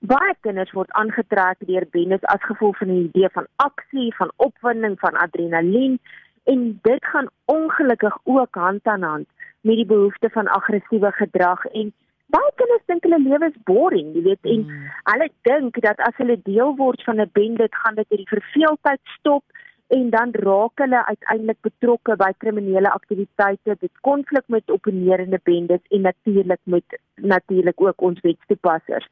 Baie 0.07 0.35
kinders 0.47 0.71
word 0.77 0.93
aangetrek 1.01 1.63
deur 1.67 1.85
bendes 1.95 2.25
as 2.33 2.43
gevolg 2.49 2.79
van 2.79 2.91
'n 2.95 3.05
idee 3.09 3.29
van 3.37 3.47
aksie, 3.57 4.15
van 4.19 4.31
opwinding, 4.37 4.99
van 5.01 5.15
adrenalien 5.25 5.99
en 6.45 6.79
dit 6.83 7.05
gaan 7.13 7.29
ongelukkig 7.45 8.19
ook 8.25 8.55
hand 8.55 8.87
aan 8.87 9.03
hand 9.03 9.29
met 9.61 9.77
die 9.77 9.87
behoefte 9.87 10.31
van 10.31 10.47
aggressiewe 10.59 11.11
gedrag 11.13 11.65
en 11.65 11.93
baie 12.27 12.53
kinders 12.55 12.87
dink 12.87 13.03
hulle 13.03 13.19
lewe 13.23 13.47
is 13.51 13.63
boring, 13.65 14.15
jy 14.15 14.23
weet, 14.23 14.45
en 14.55 14.63
mm. 14.67 14.89
hulle 15.11 15.29
dink 15.49 15.81
dat 15.81 15.99
as 16.09 16.17
hulle 16.23 16.39
deel 16.43 16.75
word 16.77 17.03
van 17.09 17.21
'n 17.21 17.31
bende, 17.33 17.63
dit 17.67 17.75
gaan 17.83 17.95
dit 17.95 18.09
hierdie 18.09 18.35
verveeldheid 18.35 19.01
stop 19.19 19.45
en 19.97 20.11
dan 20.11 20.31
raak 20.33 20.83
hulle 20.83 21.07
uiteindelik 21.07 21.61
betrokke 21.61 22.17
by 22.17 22.31
kriminele 22.39 22.91
aktiwiteite, 22.91 23.77
dit 23.81 23.95
konflik 24.01 24.45
met 24.47 24.71
opponerende 24.71 25.41
bendes 25.43 25.83
en 25.91 26.01
natuurlik 26.01 26.61
met 26.65 26.99
natuurlik 27.15 27.81
ook 27.81 28.01
ons 28.01 28.21
wetstoepassers. 28.21 29.09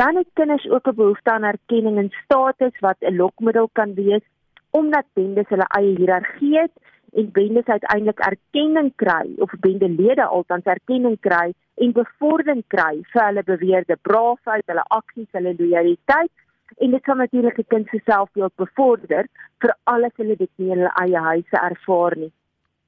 Dan 0.00 0.16
het 0.16 0.28
kinders 0.32 0.68
ook 0.70 0.86
'n 0.88 0.94
behoefte 0.94 1.30
aan 1.30 1.42
erkenning 1.42 1.96
en 1.98 2.10
status 2.24 2.78
wat 2.78 2.96
'n 3.00 3.16
lokmiddel 3.16 3.68
kan 3.72 3.94
wees 3.94 4.24
omdat 4.70 5.04
bendes 5.12 5.48
hulle 5.48 5.66
eie 5.78 5.96
hiërargie 5.96 6.58
het 6.58 6.72
en 7.12 7.32
bendes 7.32 7.64
uiteindelik 7.64 8.18
erkenning 8.18 8.92
kry 8.96 9.26
of 9.36 9.50
bendelede 9.60 10.24
altans 10.24 10.64
erkenning 10.64 11.20
kry 11.20 11.52
en 11.74 11.92
bevordering 11.92 12.64
kry 12.66 12.94
vir 13.12 13.24
hulle 13.26 13.42
beweerde 13.42 13.96
braafheid, 14.02 14.66
hulle 14.66 14.84
aksies, 14.88 15.28
hulle 15.32 15.54
lojaliteit 15.58 16.32
en 16.76 16.90
dit 16.90 17.02
kan 17.02 17.16
natuurlik 17.16 17.58
'n 17.58 17.68
kind 17.68 17.88
se 17.88 18.00
selfbeeld 18.04 18.54
bevorder 18.54 19.26
vir 19.58 19.74
alles 19.84 20.12
hulle 20.16 20.36
dit 20.36 20.50
nie 20.56 20.70
in 20.70 20.78
hulle 20.78 20.94
eie 21.04 21.18
huise 21.18 21.56
ervaar 21.70 22.16
nie. 22.16 22.32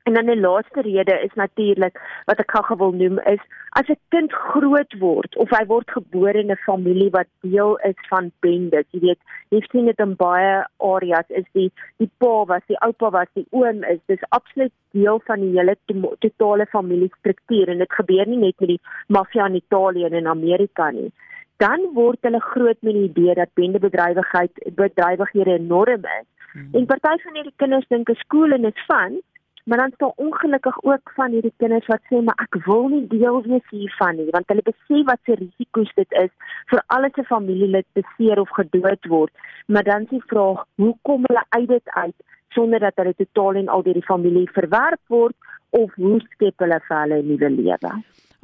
En 0.03 0.15
dan 0.15 0.27
die 0.27 0.41
laaste 0.41 0.81
rede 0.81 1.21
is 1.23 1.35
natuurlik 1.35 1.99
wat 2.27 2.41
ek 2.43 2.55
gou 2.57 2.77
wil 2.79 2.95
noem 2.99 3.21
is 3.31 3.43
as 3.79 3.89
'n 3.89 3.99
kind 4.15 4.33
groot 4.33 4.95
word 4.99 5.37
of 5.37 5.51
hy 5.51 5.63
word 5.67 5.91
gebore 5.91 6.41
in 6.41 6.51
'n 6.51 6.65
familie 6.67 7.11
wat 7.11 7.31
deel 7.41 7.77
is 7.91 8.01
van 8.11 8.33
bendes, 8.41 8.89
jy 8.91 9.01
weet, 9.01 9.21
jy 9.51 9.61
sien 9.71 9.87
dit 9.87 9.99
in 9.99 10.17
baie 10.17 10.67
areas 10.79 11.29
is 11.29 11.47
die 11.53 11.71
die 12.03 12.11
pa 12.19 12.45
wat 12.45 12.67
die 12.67 12.81
oupa 12.89 13.11
wat 13.11 13.31
die 13.35 13.47
oom 13.51 13.85
is, 13.85 14.01
dis 14.07 14.29
absoluut 14.29 14.73
deel 14.91 15.21
van 15.27 15.41
die 15.41 15.55
hele 15.59 15.77
totale 16.19 16.67
familiestruktuur 16.67 17.69
en 17.69 17.79
dit 17.79 17.93
gebeur 17.93 18.27
nie 18.27 18.43
net 18.45 18.61
met 18.61 18.69
die 18.69 18.81
maffia 19.07 19.47
in 19.47 19.63
Italië 19.63 20.05
en 20.05 20.13
in 20.13 20.27
Amerika 20.27 20.91
nie. 20.91 21.13
Dan 21.57 21.81
word 21.95 22.19
hulle 22.23 22.41
groot 22.41 22.79
met 22.83 22.95
die 22.95 23.09
idee 23.09 23.35
dat 23.35 23.55
bendebedrywigheid 23.55 24.75
bedrywighede 24.75 25.59
enorm 25.59 26.05
is. 26.21 26.27
Hmm. 26.53 26.69
En 26.73 26.87
party 26.87 27.23
van 27.23 27.35
hierdie 27.35 27.57
kinders 27.57 27.89
dink 27.89 28.11
'n 28.11 28.15
skool 28.15 28.53
en 28.53 28.65
is 28.65 28.85
van 28.87 29.23
Maar 29.65 29.79
dan 29.79 29.93
staan 29.95 30.13
ongelukkig 30.17 30.83
ook 30.83 31.11
van 31.15 31.31
hierdie 31.31 31.55
kinders 31.57 31.87
wat 31.87 32.03
sê 32.11 32.19
maar 32.25 32.41
ek 32.43 32.59
wil 32.67 32.89
nie 32.89 33.07
deel 33.07 33.43
wees 33.43 33.69
hiervan 33.71 34.17
nie 34.17 34.33
want 34.35 34.51
hulle 34.51 34.65
besef 34.67 35.05
wat 35.11 35.21
se 35.25 35.37
risiko's 35.39 35.93
dit 36.01 36.19
is 36.23 36.33
vir 36.73 36.83
alles 36.97 37.15
se 37.15 37.25
familielid 37.29 37.87
beseer 37.99 38.41
of 38.41 38.51
gedood 38.59 39.07
word. 39.15 39.33
Maar 39.67 39.87
dan 39.87 40.07
s'ie 40.11 40.23
vraag, 40.27 40.67
hoe 40.83 40.97
kom 41.03 41.25
hulle 41.29 41.45
uit 41.49 41.69
dit 41.69 41.95
uit 41.95 42.17
sonder 42.57 42.81
dat 42.81 42.99
hulle 43.01 43.15
totaal 43.15 43.63
en 43.63 43.69
al 43.69 43.87
deur 43.87 44.01
die 44.01 44.11
familie 44.11 44.51
verwerp 44.59 45.01
word 45.07 45.37
of 45.71 45.95
hoe 45.95 46.19
skep 46.35 46.67
hulle 46.67 46.81
vir 46.89 47.01
hulle 47.01 47.23
'n 47.23 47.27
nuwe 47.31 47.51
lewe? 47.51 47.93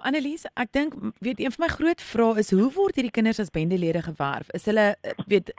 Annelies, 0.07 0.45
ek 0.55 0.71
dink 0.73 0.95
weet 1.19 1.41
een 1.43 1.53
van 1.55 1.65
my 1.67 1.69
groot 1.73 2.03
vrae 2.03 2.39
is 2.39 2.53
hoe 2.55 2.69
word 2.75 2.99
hierdie 2.99 3.15
kinders 3.15 3.41
as 3.43 3.51
bendelede 3.51 4.03
gewerf? 4.03 4.51
Is 4.55 4.69
hulle 4.71 4.95
weet 5.27 5.51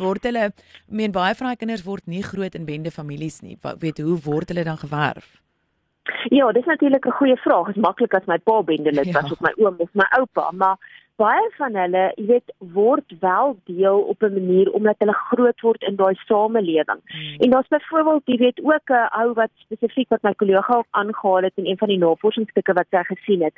word 0.00 0.26
hulle 0.26 0.50
meen 0.88 1.14
baie 1.14 1.34
van 1.38 1.50
daai 1.50 1.60
kinders 1.60 1.84
word 1.86 2.06
nie 2.10 2.22
groot 2.26 2.54
in 2.58 2.66
bendefamilies 2.66 3.40
nie. 3.46 3.58
Wat 3.62 3.78
weet 3.80 4.02
hoe 4.02 4.18
word 4.24 4.50
hulle 4.50 4.64
dan 4.66 4.80
gewerf? 4.82 5.28
Ja, 6.34 6.50
dis 6.52 6.66
natuurlik 6.66 7.06
'n 7.06 7.18
goeie 7.18 7.36
vraag. 7.36 7.66
Dit 7.66 7.76
is 7.76 7.82
maklik 7.82 8.14
as 8.14 8.26
my 8.26 8.38
pa 8.38 8.62
bendelid 8.62 9.06
ja. 9.06 9.20
was 9.20 9.32
of 9.32 9.40
my 9.40 9.52
oom 9.56 9.76
of 9.78 9.90
my 9.92 10.06
oupa, 10.18 10.50
maar 10.50 10.76
baie 11.20 11.48
van 11.56 11.76
hulle, 11.78 12.02
jy 12.16 12.26
weet, 12.28 12.52
word 12.76 13.14
wel 13.20 13.56
deel 13.70 14.00
op 14.12 14.22
'n 14.22 14.32
manier 14.32 14.70
omdat 14.72 14.98
hulle 14.98 15.16
groot 15.30 15.60
word 15.60 15.82
in 15.82 15.96
daai 15.96 16.14
samelewing. 16.26 17.00
Hmm. 17.04 17.36
En 17.42 17.50
daar's 17.50 17.68
byvoorbeeld, 17.68 18.22
jy 18.24 18.36
weet, 18.36 18.60
ook 18.62 18.90
'n 18.90 19.08
ou 19.20 19.32
wat 19.32 19.50
spesifiek 19.54 20.08
wat 20.08 20.22
my 20.22 20.34
kollega 20.34 20.76
ook 20.76 20.90
aangehaal 20.90 21.42
het 21.42 21.56
in 21.56 21.66
een 21.66 21.78
van 21.78 21.88
die 21.88 21.98
navorsingsstukke 21.98 22.72
wat 22.72 22.86
sy 22.90 23.02
gesien 23.02 23.42
het. 23.42 23.54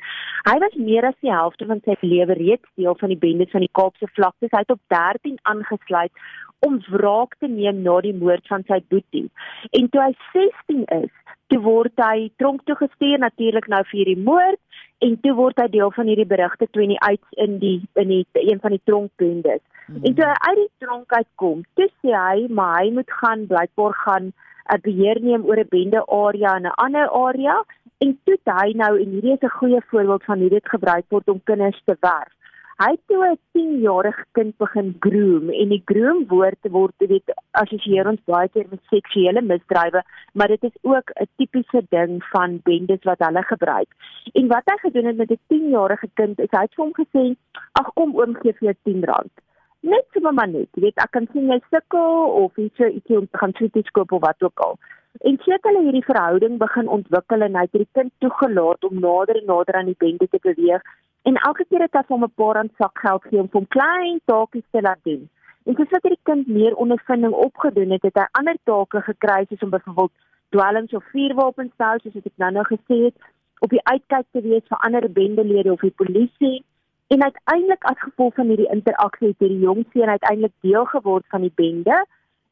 Hy 0.50 0.58
was 0.58 0.74
meer 0.74 1.04
as 1.04 1.18
die 1.20 1.32
helfte 1.32 1.66
van 1.66 1.80
sy 1.84 1.96
lewe 2.00 2.32
reeds 2.32 2.68
deel 2.74 2.94
van 2.94 3.08
die 3.08 3.18
bendes 3.18 3.50
van 3.50 3.60
die 3.60 3.72
Kaapse 3.72 4.06
vlaktes. 4.12 4.50
Hy 4.50 4.58
het 4.58 4.70
op 4.70 4.80
13 4.86 5.38
aangesluit 5.42 6.12
om 6.58 6.80
wraak 6.90 7.34
te 7.38 7.46
neem 7.46 7.82
na 7.82 8.00
die 8.00 8.14
moord 8.14 8.46
van 8.46 8.62
sy 8.66 8.82
boetie. 8.88 9.30
En 9.70 9.88
toe 9.88 10.02
hy 10.02 10.14
16 10.32 10.84
is, 10.84 11.12
toe 11.46 11.60
word 11.64 11.92
hy 11.96 12.30
tronk 12.36 12.64
toe 12.64 12.76
gestuur 12.76 13.18
natuurlik 13.18 13.68
nou 13.72 13.82
vir 13.90 13.98
hierdie 13.98 14.24
moord 14.24 14.60
en 14.98 15.20
toe 15.20 15.34
word 15.34 15.60
hy 15.62 15.68
deel 15.72 15.90
van 15.94 16.06
hierdie 16.10 16.26
berigte 16.26 16.66
toe 16.70 16.82
in 16.82 16.94
die 16.94 17.00
uit 17.00 17.40
in 17.44 17.58
die 17.62 17.78
in 17.94 18.08
die 18.08 18.26
een 18.34 18.60
van 18.60 18.74
die 18.74 18.82
tronkbendes. 18.84 19.62
Mm 19.86 19.94
-hmm. 19.94 20.04
En 20.04 20.14
toe 20.14 20.24
hy 20.24 20.36
uit 20.48 20.56
die 20.56 20.70
tronk 20.78 21.12
uitkom, 21.12 21.62
toe 21.74 21.88
sê 22.02 22.14
hy 22.14 22.46
maar 22.48 22.80
hy 22.80 22.90
moet 22.90 23.12
gaan 23.20 23.46
blykbaar 23.46 23.94
gaan 24.04 24.32
'n 24.74 24.80
beheer 24.82 25.20
neem 25.20 25.44
oor 25.44 25.60
'n 25.60 25.68
bende 25.68 26.02
area 26.06 26.56
in 26.56 26.66
'n 26.66 26.78
ander 26.84 27.08
area 27.08 27.64
en 27.98 28.18
toe 28.24 28.38
hy 28.44 28.72
nou 28.72 28.92
en 29.02 29.10
hierdie 29.14 29.36
is 29.36 29.46
'n 29.46 29.58
goeie 29.60 29.80
voorbeeld 29.90 30.24
van 30.24 30.38
hoe 30.38 30.48
dit 30.48 30.68
gebruik 30.68 31.04
word 31.08 31.28
om 31.28 31.40
kinders 31.44 31.80
te 31.84 31.96
werf 32.00 32.32
hy 32.82 32.90
het 32.90 33.00
toe 33.10 33.22
'n 33.26 33.38
10-jarige 33.56 34.24
kind 34.38 34.56
begin 34.64 34.90
groom 35.06 35.50
en 35.50 35.68
die 35.74 35.82
groom 35.84 36.20
woord 36.32 36.68
word 36.76 37.06
weet 37.12 37.32
assosieer 37.62 38.06
ons 38.08 38.22
baie 38.24 38.48
keer 38.48 38.66
met 38.70 38.92
seksuele 38.92 39.42
misdrywe 39.42 40.02
maar 40.32 40.48
dit 40.54 40.62
is 40.70 40.76
ook 40.82 41.10
'n 41.14 41.28
tipiese 41.36 41.82
ding 41.96 42.22
van 42.34 42.60
bendes 42.62 43.02
wat 43.10 43.18
hulle 43.26 43.42
gebruik. 43.42 43.90
En 44.32 44.46
wat 44.48 44.70
hy 44.70 44.76
gedoen 44.78 45.10
het 45.10 45.16
met 45.16 45.30
'n 45.30 45.40
10-jarige 45.46 46.08
kind 46.14 46.38
is 46.38 46.50
hy 46.50 46.62
het 46.66 46.74
vir 46.74 46.84
hom 46.84 46.94
gesê 47.02 47.36
ag 47.72 47.92
kom 47.94 48.16
oom 48.16 48.34
gee 48.34 48.52
vir 48.52 48.66
jou 48.68 48.76
10 48.82 49.04
rand 49.04 49.32
net 49.80 50.06
so 50.12 50.20
mamma 50.20 50.46
net 50.46 50.68
weet 50.82 50.96
ek 51.02 51.10
kan 51.14 51.26
sien 51.32 51.50
jy 51.52 51.58
sukkel 51.70 52.32
of 52.42 52.56
iets 52.58 52.80
iets 52.80 53.10
om 53.10 53.26
te 53.30 53.38
gaan 53.38 53.52
kritiek 53.52 53.90
koop 53.92 54.12
of 54.12 54.20
wat 54.20 54.42
ook 54.42 54.60
al 54.66 54.78
En 55.20 55.38
sê 55.44 55.56
hulle 55.62 55.82
hierdie 55.82 56.04
verhouding 56.04 56.58
begin 56.58 56.88
ontwikkel 56.88 57.42
en 57.42 57.54
hy 57.54 57.66
het 57.66 57.72
die 57.72 57.88
kind 57.92 58.12
toegelaat 58.18 58.84
om 58.84 59.00
nader 59.00 59.36
en 59.40 59.46
nader 59.46 59.74
aan 59.74 59.92
die 59.92 59.98
bende 59.98 60.28
te 60.28 60.38
beweeg 60.42 60.82
En 61.28 61.36
elke 61.36 61.64
keer 61.68 61.82
het 61.84 61.96
hy 61.98 62.02
hom 62.08 62.24
'n 62.24 62.36
paar 62.40 62.54
rand 62.56 62.72
sakgeld 62.78 63.22
gegee 63.22 63.40
om 63.40 63.48
hom 63.52 63.66
klein 63.76 64.20
taakies 64.24 64.68
te 64.70 64.80
laat 64.80 65.02
doen. 65.02 65.28
En 65.66 65.74
soos 65.74 65.90
wat 65.94 66.02
hierdie 66.02 66.26
kind 66.30 66.46
meer 66.46 66.74
ondervinding 66.84 67.34
opgedoen 67.46 67.90
het, 67.90 68.02
het 68.02 68.16
hy 68.20 68.26
ander 68.40 68.56
take 68.64 69.02
gekry 69.08 69.44
soos 69.48 69.64
om 69.66 69.70
byvoorbeeld 69.70 70.12
dwelms 70.54 70.92
of 70.92 71.04
vuurwapens 71.12 71.72
te 71.76 71.84
hou, 71.84 71.98
soos 71.98 72.16
ek 72.30 72.36
nou 72.36 72.50
nou 72.52 72.64
gesê 72.64 72.96
het, 73.04 73.16
op 73.60 73.70
die 73.70 73.84
uitkyk 73.92 74.26
te 74.32 74.40
wees 74.40 74.70
vir 74.70 74.78
ander 74.86 75.12
bendelede 75.12 75.72
of 75.72 75.80
die 75.80 75.98
polisie. 76.02 76.64
En 77.08 77.22
uiteindelik 77.22 77.84
as 77.84 78.00
gevolg 78.06 78.34
van 78.34 78.46
hierdie 78.46 78.72
interaksie 78.76 79.28
het 79.28 79.38
hierdie 79.38 79.66
jong 79.68 79.84
seun 79.92 80.08
uiteindelik 80.16 80.54
deel 80.60 80.84
geword 80.84 81.24
van 81.28 81.40
die 81.40 81.54
bende 81.54 82.04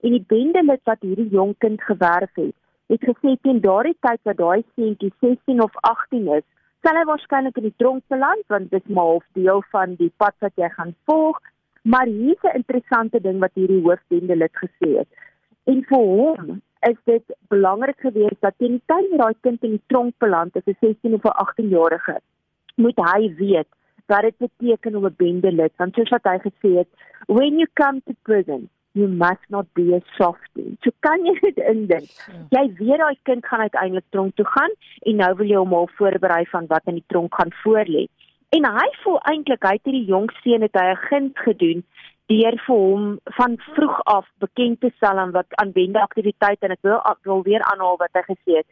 en 0.02 0.10
die 0.10 0.24
bendelid 0.28 0.82
wat 0.84 1.00
hierdie 1.00 1.28
jong 1.30 1.54
kind 1.58 1.82
gewerf 1.82 2.32
het, 2.34 2.54
het 2.92 3.02
gesê 3.08 3.34
teen 3.42 3.60
daardie 3.60 3.96
tyd 4.06 4.20
wat 4.28 4.36
daai 4.36 4.64
seentjie 4.74 5.12
16 5.20 5.62
of 5.62 5.72
18 5.82 6.28
is, 6.38 6.46
sal 6.86 6.98
hy 6.98 7.04
waarskynlik 7.08 7.56
in 7.58 7.68
die 7.68 7.78
tronk 7.82 8.04
beland 8.12 8.44
want 8.52 8.70
dit 8.70 8.82
is 8.82 8.94
maar 8.94 9.10
half 9.12 9.26
deel 9.38 9.62
van 9.74 9.96
die 10.00 10.12
pad 10.22 10.36
wat 10.44 10.54
jy 10.60 10.68
gaan 10.76 10.94
volg. 11.10 11.40
Maar 11.82 12.06
hier's 12.06 12.42
'n 12.42 12.58
interessante 12.60 13.20
ding 13.20 13.38
wat 13.38 13.54
hierdie 13.54 13.82
hoofbende 13.82 14.36
lid 14.36 14.54
gesê 14.62 14.88
het. 14.98 15.08
En 15.64 15.82
vir 15.90 15.98
hom 15.98 16.62
is 16.90 16.98
dit 17.04 17.24
belangrik 17.48 17.98
geweest 18.00 18.40
dat 18.40 18.54
teen 18.58 18.78
die 18.78 18.86
tyd 18.86 19.10
dat 19.10 19.18
daai 19.18 19.34
kind 19.40 19.62
in 19.62 19.70
die 19.70 19.86
tronk 19.86 20.14
beland, 20.18 20.56
as 20.56 20.66
'n 20.66 20.76
16 20.80 21.14
of 21.14 21.24
'n 21.24 21.38
18 21.44 21.68
jarige, 21.68 22.20
moet 22.76 22.98
hy 23.12 23.34
weet 23.34 23.68
wat 24.06 24.22
dit 24.22 24.36
beteken 24.38 24.96
om 24.96 25.06
'n 25.06 25.14
bende 25.16 25.52
lid, 25.52 25.72
want 25.76 25.94
soos 25.94 26.08
wat 26.08 26.24
hy 26.24 26.38
gesê 26.38 26.70
het, 26.76 26.88
when 27.26 27.58
you 27.58 27.66
come 27.74 28.00
to 28.06 28.12
prison, 28.22 28.68
you 28.96 29.08
must 29.08 29.44
not 29.50 29.66
be 29.74 29.94
a 29.94 30.00
softie. 30.16 30.78
So 30.82 30.90
kan 31.06 31.24
jy 31.28 31.34
dit 31.42 31.58
indink. 31.72 32.08
Ja. 32.50 32.62
Jy 32.62 32.64
weet 32.80 33.02
daai 33.02 33.18
kind 33.28 33.46
gaan 33.46 33.66
uiteindelik 33.66 34.08
tronk 34.14 34.36
toe 34.40 34.46
gaan 34.54 34.72
en 35.10 35.20
nou 35.20 35.32
wil 35.40 35.52
jy 35.52 35.60
hom 35.60 35.76
al 35.76 35.90
voorberei 35.98 36.44
van 36.52 36.68
wat 36.72 36.88
in 36.92 37.00
die 37.00 37.08
tronk 37.12 37.36
gaan 37.36 37.52
voorlê. 37.62 38.06
En 38.56 38.68
hy 38.78 38.88
voel 39.02 39.20
eintlik 39.32 39.68
hy 39.68 39.74
het 39.76 39.88
hierdie 39.90 40.08
jong 40.08 40.30
seun 40.40 40.64
het 40.64 40.80
hy 40.80 40.86
'n 40.94 41.02
guns 41.08 41.44
gedoen 41.48 41.84
deur 42.32 42.56
vir 42.66 42.76
hom 42.76 43.04
van 43.38 43.58
vroeg 43.74 44.00
af 44.16 44.26
bekend 44.42 44.80
te 44.80 44.90
stel 44.96 45.18
aan 45.22 45.36
wat 45.36 45.60
aanwende 45.62 46.00
aktiwiteite 46.02 46.66
en 46.66 46.74
ek 46.74 46.82
wil 46.82 47.00
wil 47.28 47.42
weer 47.42 47.62
aanhaal 47.72 48.00
wat 48.02 48.14
hy 48.18 48.24
gesê 48.32 48.56
het. 48.62 48.68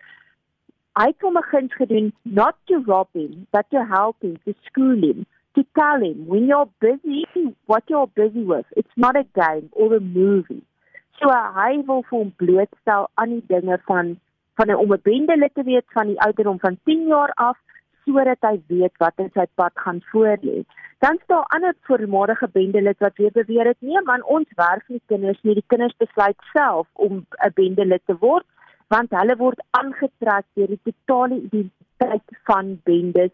Hy 0.98 1.06
het 1.12 1.20
hom 1.26 1.36
'n 1.38 1.50
guns 1.52 1.74
gedoen 1.74 2.12
not 2.22 2.56
to 2.64 2.82
rob 2.86 3.08
him, 3.12 3.46
but 3.52 3.66
to 3.70 3.84
help 3.84 4.16
him 4.22 4.36
to 4.44 4.52
school 4.64 4.96
him 5.06 5.26
to 5.54 5.64
tell 5.78 6.00
him 6.02 6.26
when 6.26 6.46
you're 6.46 6.68
busy, 6.80 7.24
what 7.66 7.84
you're 7.88 8.08
busy 8.08 8.42
with, 8.42 8.66
it's 8.76 8.96
not 8.96 9.16
a 9.16 9.24
game 9.34 9.68
or 9.72 9.94
a 9.94 10.00
movie. 10.00 10.62
So 11.20 11.30
hy 11.30 11.82
wil 11.88 12.02
vir 12.08 12.18
hom 12.18 12.32
blootstel 12.42 13.06
aan 13.22 13.36
die 13.36 13.44
dinge 13.52 13.78
van 13.90 14.16
van 14.58 14.70
'n 14.70 14.98
bende 15.02 15.36
lid 15.36 15.54
te 15.54 15.62
weet 15.62 15.86
van 15.98 16.06
die 16.06 16.20
ouderdom 16.26 16.58
van 16.58 16.78
10 16.84 17.06
jaar 17.06 17.32
af 17.34 17.58
sodat 18.04 18.38
hy 18.40 18.56
weet 18.66 18.96
wat 18.98 19.22
in 19.22 19.30
sy 19.34 19.46
pad 19.54 19.72
gaan 19.74 20.00
voorlê. 20.12 20.64
Dan 20.98 21.18
staan 21.22 21.46
ander 21.56 21.74
voormalige 21.80 22.48
bende 22.52 22.82
lid 22.82 22.98
wat 22.98 23.16
weer 23.16 23.32
beweer 23.32 23.66
het 23.66 23.80
nee 23.80 24.02
man 24.04 24.22
ons 24.22 24.48
werf 24.56 24.88
nie 24.88 25.02
kinders 25.06 25.40
nie, 25.42 25.54
die 25.54 25.64
kinders 25.66 25.96
besluit 25.96 26.36
self 26.52 26.86
om 26.92 27.26
'n 27.46 27.52
bende 27.54 27.84
lid 27.84 28.02
te 28.06 28.16
word 28.18 28.46
want 28.88 29.10
hulle 29.10 29.36
word 29.36 29.60
aangetrek 29.70 30.46
deur 30.54 30.66
die 30.66 30.80
totale 30.84 31.40
identiteit 31.40 32.38
van 32.44 32.80
bendes 32.84 33.32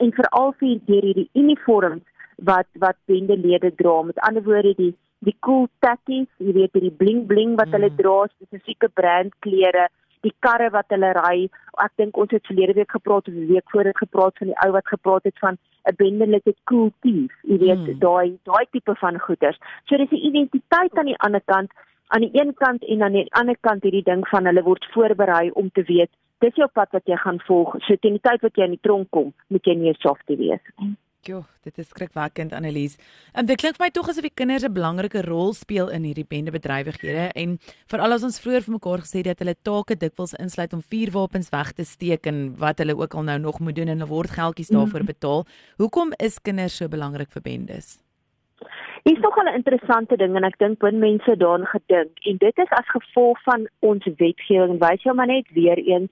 en 0.00 0.12
veral 0.12 0.52
vir 0.60 0.78
deur 0.86 1.06
hierdie 1.08 1.30
uniforms 1.34 2.02
wat 2.36 2.68
wat 2.84 2.96
bendelede 3.06 3.72
dra. 3.74 4.02
Met 4.02 4.20
ander 4.28 4.42
woorde 4.42 4.74
die 4.78 4.94
die 5.22 5.36
cool 5.46 5.68
tatties, 5.78 6.26
jy 6.42 6.52
weet 6.56 6.72
hierdie 6.74 6.96
bling 6.98 7.26
bling 7.26 7.56
wat 7.58 7.68
mm. 7.68 7.76
hulle 7.76 7.90
dra, 7.98 8.16
spesifieke 8.32 8.88
brandklere, 8.98 9.86
die 10.26 10.34
karre 10.42 10.70
wat 10.74 10.90
hulle 10.94 11.12
ry. 11.18 11.36
Ek 11.84 11.92
dink 12.00 12.18
ons 12.18 12.34
het 12.34 12.46
verlede 12.50 12.74
week 12.78 12.90
gepraat 12.90 13.28
of 13.30 13.36
die 13.36 13.50
week 13.52 13.70
voor 13.74 13.86
dit 13.90 14.02
gepraat 14.02 14.38
van 14.40 14.50
die 14.50 14.58
ou 14.64 14.72
wat 14.74 14.90
gepraat 14.90 15.28
het 15.28 15.38
van 15.44 15.58
'n 15.90 15.96
bendelede 15.98 16.54
cool 16.70 16.90
thief. 17.02 17.32
Jy 17.42 17.58
weet 17.58 17.86
mm. 17.86 17.98
daai 18.02 18.38
daai 18.50 18.66
tipe 18.70 18.94
van 18.94 19.18
goeders. 19.18 19.58
So 19.86 19.96
dis 19.96 20.10
'n 20.10 20.26
identiteit 20.30 20.98
aan 20.98 21.10
die 21.10 21.22
ander 21.26 21.42
kant 21.44 21.70
aan 22.12 22.20
die 22.20 22.30
een 22.32 22.54
kant 22.54 22.84
en 22.84 23.02
aan 23.02 23.12
die 23.12 23.32
ander 23.32 23.56
kant 23.60 23.82
hierdie 23.82 24.04
ding 24.04 24.26
van 24.28 24.44
hulle 24.44 24.62
word 24.62 24.84
voorberei 24.92 25.50
om 25.50 25.70
te 25.72 25.82
weet 25.88 26.10
dis 26.42 26.58
jou 26.60 26.68
pad 26.74 26.90
wat 26.96 27.06
jy 27.08 27.16
gaan 27.22 27.40
volg. 27.46 27.78
So 27.86 27.96
teen 27.96 28.18
die 28.18 28.26
tyd 28.26 28.44
wat 28.44 28.58
jy 28.58 28.68
in 28.68 28.76
die 28.76 28.84
tronk 28.84 29.10
kom, 29.14 29.32
moet 29.48 29.66
jy 29.66 29.78
nie 29.78 29.90
'n 29.90 30.02
softie 30.02 30.36
wees 30.36 30.64
nie. 30.80 30.96
Jo, 31.22 31.44
dit 31.62 31.76
is 31.78 31.86
skrikwekkend 31.86 32.52
Annelies. 32.52 32.96
En 33.32 33.46
dit 33.46 33.56
klink 33.56 33.76
vir 33.76 33.84
my 33.84 33.90
tog 33.94 34.08
asof 34.10 34.24
die 34.26 34.34
kinders 34.34 34.64
'n 34.64 34.74
belangrike 34.74 35.22
rol 35.22 35.52
speel 35.54 35.88
in 35.88 36.02
hierdie 36.02 36.26
bendebedrywighede 36.26 37.30
en 37.34 37.58
veral 37.86 38.12
as 38.12 38.24
ons 38.24 38.40
vroeër 38.40 38.64
vir 38.66 38.74
mekaar 38.74 38.98
gesê 38.98 39.22
het 39.22 39.30
dat 39.30 39.38
hulle 39.38 39.54
take 39.62 39.94
dikwels 39.94 40.34
insluit 40.34 40.72
om 40.72 40.82
vuurwapens 40.82 41.48
weg 41.50 41.72
te 41.72 41.84
steek 41.84 42.26
en 42.26 42.56
wat 42.58 42.78
hulle 42.78 42.96
ook 42.98 43.14
al 43.14 43.22
nou 43.22 43.38
nog 43.38 43.60
moet 43.60 43.76
doen 43.76 43.88
en 43.88 43.98
hulle 43.98 44.10
word 44.10 44.30
geldjies 44.30 44.74
daarvoor 44.74 45.04
mhm. 45.04 45.12
betaal. 45.14 45.46
Hoekom 45.78 46.12
is 46.18 46.40
kinders 46.42 46.76
so 46.76 46.88
belangrik 46.88 47.30
vir 47.30 47.42
bendes? 47.42 48.02
Hier 49.02 49.16
is 49.16 49.22
nog 49.22 49.36
'n 49.36 49.54
interessante 49.54 50.16
ding 50.16 50.36
en 50.36 50.44
ek 50.44 50.58
dink 50.58 50.78
baie 50.78 50.92
mense 50.92 51.36
daaraan 51.36 51.66
gedink 51.66 52.10
en 52.28 52.36
dit 52.36 52.58
is 52.58 52.70
as 52.70 52.94
gevolg 52.96 53.42
van 53.42 53.68
ons 53.80 54.04
wetgewing. 54.16 54.78
Wys 54.78 55.02
jou 55.02 55.14
maar 55.14 55.26
net 55.26 55.46
weer 55.52 55.78
eens 55.78 56.10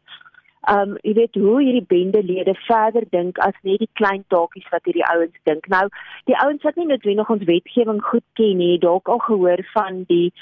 Um 0.69 0.99
jy 1.03 1.15
weet 1.17 1.35
hoe 1.41 1.63
hierdie 1.63 1.87
bendelede 1.89 2.55
verder 2.67 3.05
dink 3.11 3.39
as 3.39 3.57
net 3.65 3.79
die 3.81 3.89
klein 3.97 4.25
taakies 4.29 4.69
wat 4.69 4.85
hierdie 4.85 5.07
ouens 5.09 5.39
dink. 5.49 5.69
Nou, 5.73 5.87
die 6.29 6.37
ouens 6.37 6.63
wat 6.63 6.77
nie 6.77 6.87
noodwendig 6.87 7.31
ons 7.33 7.47
wetgewing 7.49 8.03
goed 8.05 8.27
ken 8.37 8.61
nie, 8.61 8.79
dalk 8.79 9.09
al 9.09 9.23
gehoor 9.25 9.65
van 9.73 10.05
die 10.13 10.33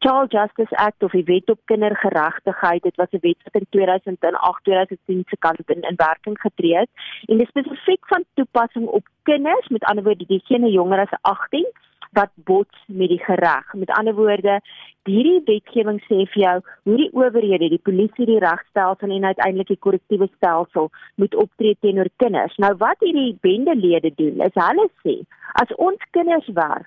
Child 0.00 0.30
Justice 0.30 0.76
Act 0.76 1.02
of 1.02 1.10
die 1.10 1.24
Wet 1.24 1.50
op 1.50 1.58
Kindergeregtigheid. 1.64 2.82
Dit 2.82 2.96
was 2.96 3.10
'n 3.10 3.18
wet 3.20 3.40
wat 3.44 3.54
in 3.54 3.66
2008-2010 3.70 5.22
se 5.26 5.36
kant 5.38 5.70
in, 5.70 5.82
in 5.82 5.96
werking 5.96 6.40
getree 6.40 6.76
het 6.76 6.90
en 7.26 7.38
dit 7.38 7.48
spesifiek 7.48 8.06
van 8.06 8.24
toepassing 8.34 8.86
op 8.86 9.06
kinders, 9.22 9.68
met 9.68 9.84
ander 9.84 10.04
woorde 10.04 10.26
diegene 10.26 10.70
jonger 10.70 10.98
as 10.98 11.18
18 11.20 11.66
wat 12.12 12.30
bots 12.34 12.78
met 12.86 13.08
die 13.08 13.24
gereg. 13.24 13.72
Met 13.72 13.90
ander 13.90 14.14
woorde, 14.14 14.60
hierdie 15.02 15.42
wetgewing 15.44 16.00
sê 16.00 16.24
vir 16.32 16.42
jou 16.42 16.56
hoe 16.82 16.96
die 16.96 17.12
owerhede, 17.12 17.68
die 17.68 17.82
polisie, 17.82 18.26
die 18.26 18.38
regstelsel 18.38 19.10
en 19.10 19.24
uiteindelik 19.24 19.66
die 19.66 19.82
korrektiewe 19.86 20.28
stelsel 20.36 20.90
moet 21.14 21.34
optree 21.34 21.76
teenoor 21.80 22.10
kinders. 22.16 22.56
Nou 22.56 22.74
wat 22.76 23.00
hierdie 23.00 23.38
bendelede 23.40 24.12
doen, 24.14 24.40
is 24.40 24.54
hulle 24.54 24.88
sê 25.04 25.16
as 25.62 25.74
ons 25.76 26.10
kinders 26.10 26.48
werf, 26.54 26.86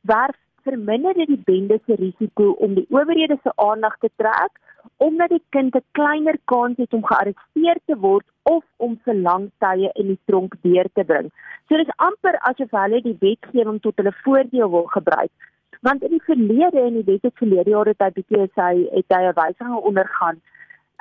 werf 0.00 0.36
verminder 0.64 1.14
dit 1.14 1.28
die 1.28 1.42
bende 1.44 1.80
se 1.86 1.94
risiko 1.94 2.50
om 2.66 2.74
die 2.74 2.86
owerhede 2.90 3.38
se 3.42 3.52
aandag 3.56 3.96
te 4.00 4.10
trek 4.16 4.58
omdat 4.96 5.28
die 5.28 5.42
kind 5.48 5.74
'n 5.74 5.84
kleiner 5.92 6.36
kans 6.44 6.76
het 6.76 6.94
om 6.94 7.04
gearresteer 7.04 7.78
te 7.86 7.96
word 7.96 8.26
of 8.42 8.64
om 8.76 8.98
vir 9.04 9.14
lang 9.14 9.50
tye 9.58 9.90
in 9.94 10.06
die 10.06 10.20
tronk 10.24 10.54
deur 10.62 10.88
te 10.94 11.04
bring. 11.04 11.30
So 11.68 11.76
dis 11.76 11.96
amper 11.96 12.38
asof 12.50 12.70
hulle 12.70 13.00
die 13.02 13.16
wetgewing 13.20 13.80
tot 13.80 13.96
hulle 13.96 14.12
voordeel 14.24 14.70
wil 14.70 14.88
gebruik. 14.96 15.32
Want 15.80 16.02
in 16.02 16.10
die 16.10 16.22
verlede 16.22 16.80
en 16.80 16.94
die 16.94 17.08
wet 17.12 17.22
het 17.22 17.42
verlede 17.42 17.70
jaar 17.70 17.86
het 17.86 18.02
hy 18.04 18.10
bietjie 18.10 18.48
sy 18.54 18.72
het 18.96 19.16
hy 19.16 19.22
'n 19.28 19.38
wysiging 19.40 19.76
ondergaan. 19.90 20.40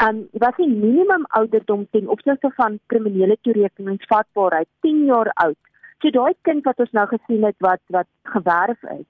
Um 0.07 0.27
was 0.31 0.55
die 0.55 0.69
minimum 0.69 1.25
ouderdom 1.39 1.87
ten 1.91 2.07
opsigte 2.07 2.51
van 2.55 2.79
kriminele 2.87 3.37
toerekeningsvatbaarheid 3.41 4.67
10 4.81 5.05
jaar 5.05 5.31
oud. 5.33 5.57
So 6.01 6.09
daai 6.09 6.33
kind 6.41 6.63
wat 6.63 6.79
ons 6.79 6.91
nou 6.91 7.07
gesien 7.07 7.43
het 7.43 7.55
wat 7.59 7.81
wat 7.87 8.07
gewerf 8.23 8.83
is. 8.83 9.07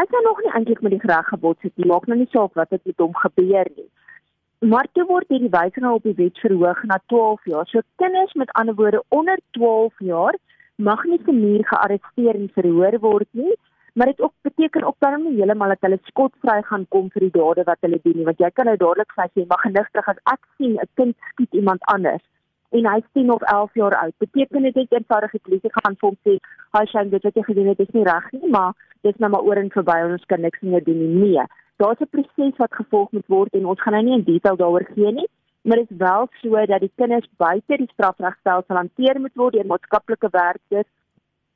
Hy 0.00 0.06
kan 0.08 0.22
nog 0.24 0.38
nie 0.40 0.50
eintlik 0.56 0.80
met 0.80 0.94
die 0.94 1.06
reg 1.08 1.26
gebots 1.28 1.62
het 1.66 1.74
nie. 1.76 1.86
Maak 1.88 2.06
nou 2.08 2.16
nie 2.16 2.28
saak 2.32 2.54
wat 2.56 2.70
het 2.72 2.80
met 2.88 3.02
hom 3.02 3.16
gebeur 3.22 3.68
nie. 3.76 3.88
Maar 4.72 4.86
toe 4.96 5.04
word 5.08 5.28
hierdie 5.28 5.50
wysiging 5.52 5.88
op 5.90 6.06
die 6.08 6.14
wet 6.16 6.40
verhoog 6.40 6.80
na 6.88 6.96
12 7.12 7.44
jaar. 7.52 7.66
So 7.68 7.84
kinders 8.00 8.32
met 8.42 8.52
ander 8.60 8.74
woorde 8.78 9.02
onder 9.08 9.36
12 9.58 10.00
jaar 10.08 10.38
mag 10.80 11.04
nie 11.04 11.20
se 11.24 11.32
muur 11.32 11.66
gearresteer 11.68 12.38
en 12.40 12.48
verhoor 12.54 12.96
word 13.04 13.28
nie, 13.42 13.52
maar 13.92 14.06
dit 14.06 14.20
ook 14.20 14.32
beteken 14.48 14.84
ook 14.88 14.96
dan 15.04 15.22
nie 15.22 15.36
heeltemal 15.36 15.74
dat 15.74 15.84
hulle 15.84 16.00
skotvry 16.08 16.62
gaan 16.72 16.86
kom 16.88 17.10
vir 17.12 17.26
die 17.26 17.34
dade 17.36 17.64
wat 17.68 17.84
hulle 17.84 18.00
doen 18.02 18.16
nie, 18.16 18.28
want 18.28 18.40
jy 18.40 18.50
kan 18.56 18.70
nou 18.70 18.76
dadelik 18.80 19.12
sê 19.18 19.28
jy 19.34 19.44
mag 19.52 19.64
genigtig 19.66 20.08
as 20.12 20.22
ek 20.32 20.40
sien 20.56 20.78
'n 20.80 20.88
kind 20.96 21.16
skiet 21.32 21.60
iemand 21.60 21.84
anders 21.92 22.24
en 22.70 22.86
hy's 22.86 23.08
10 23.12 23.32
of 23.34 23.42
11 23.42 23.74
jaar 23.74 23.94
oud. 23.94 24.14
Beteken 24.18 24.62
dit 24.62 24.74
net 24.74 24.92
eenvoudig 24.92 25.30
die 25.30 25.44
polisie 25.44 25.72
gaan 25.72 25.96
vir 26.00 26.08
hom 26.08 26.18
sê, 26.24 26.38
"Haai, 26.70 26.86
sy 26.86 26.98
het 26.98 27.22
dit 27.22 27.44
gedoen, 27.44 27.74
dit 27.74 27.80
is 27.80 27.94
nie 27.94 28.04
reg 28.04 28.32
nie, 28.32 28.50
maar 28.50 28.72
dis 29.02 29.16
nou 29.16 29.30
maar 29.30 29.42
oor 29.42 29.56
en 29.56 29.70
verby, 29.70 29.98
ons 30.12 30.26
kan 30.26 30.40
niks 30.40 30.60
meer 30.60 30.84
doen 30.84 30.98
nie." 30.98 31.34
Nee 31.34 31.46
daar's 31.80 32.00
'n 32.00 32.12
proses 32.14 32.56
wat 32.56 32.74
gevolg 32.80 33.10
moet 33.10 33.26
word 33.26 33.52
en 33.54 33.66
ons 33.66 33.80
gaan 33.82 33.92
nou 33.92 34.04
nie 34.04 34.18
in 34.18 34.30
detail 34.32 34.56
daaroor 34.56 34.86
gee 34.94 35.12
nie, 35.12 35.28
maar 35.62 35.76
dit 35.76 35.90
is 35.90 35.96
wel 35.96 36.28
so 36.42 36.66
dat 36.72 36.80
die 36.80 36.92
kinders 36.94 37.28
buite 37.36 37.76
die 37.76 37.92
strafregstelsel 37.92 38.76
hanteer 38.76 39.20
moet 39.20 39.34
word 39.34 39.52
deur 39.54 39.66
maatskaplike 39.66 40.28
werkers. 40.30 40.90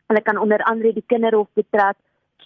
Hulle 0.07 0.23
kan 0.23 0.39
onder 0.39 0.61
andere 0.71 0.93
die 0.93 1.09
kinderhof 1.13 1.49
betrek 1.53 1.97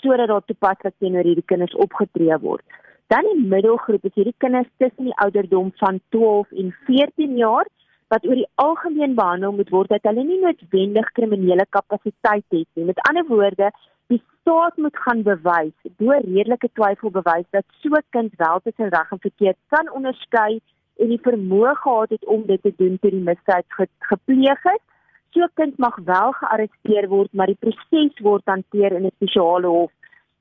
sodat 0.00 0.28
daar 0.28 0.44
toepaslik 0.46 0.94
teenoor 0.98 1.22
hierdie 1.22 1.50
kinders 1.52 1.74
opgetree 1.74 2.38
word. 2.38 2.64
Dan 3.06 3.24
die 3.32 3.48
middelgroep 3.54 4.04
is 4.04 4.14
hierdie 4.14 4.38
kinders 4.44 4.70
tussen 4.76 5.04
die 5.04 5.18
ouderdom 5.24 5.72
van 5.74 6.00
12 6.08 6.52
en 6.52 6.74
14 6.86 7.36
jaar 7.36 7.66
wat 8.08 8.26
oor 8.26 8.34
die 8.34 8.50
algemeen 8.54 9.14
behandel 9.14 9.52
moet 9.52 9.70
word 9.70 9.88
dat 9.88 10.02
hulle 10.02 10.24
nie 10.24 10.40
noodwendig 10.40 11.12
kriminele 11.12 11.66
kapasiteit 11.68 12.44
het 12.48 12.68
nie. 12.74 12.84
Met 12.84 13.00
ander 13.08 13.26
woorde, 13.26 13.70
die 14.08 14.22
staat 14.40 14.76
moet 14.76 14.96
gaan 14.96 15.22
bewys, 15.22 15.74
deur 16.00 16.20
redelike 16.24 16.70
twyfel 16.72 17.10
bewys 17.10 17.46
dat 17.56 17.64
so 17.80 17.88
'n 17.88 18.04
kind 18.16 18.32
wel 18.36 18.60
tussen 18.64 18.88
reg 18.88 19.10
en 19.10 19.20
verkeerd 19.26 19.58
kan 19.68 19.90
onderskei 19.90 20.60
en 20.96 21.08
die 21.08 21.24
vermoë 21.28 21.74
gehad 21.82 22.10
het 22.10 22.24
om 22.24 22.46
dit 22.46 22.62
te 22.62 22.72
doen 22.76 22.98
toe 22.98 23.10
die 23.10 23.26
misdaad 23.30 23.64
ge 23.68 23.86
gepleeg 23.98 24.64
is. 24.64 24.82
So 25.30 25.40
'n 25.44 25.54
kind 25.54 25.78
mag 25.78 25.96
wel 26.04 26.32
gearresteer 26.32 27.08
word, 27.08 27.32
maar 27.32 27.46
die 27.46 27.60
proses 27.64 28.18
word 28.20 28.42
hanteer 28.44 28.92
in 28.92 29.04
'n 29.06 29.16
spesiale 29.16 29.66
hof. 29.66 29.92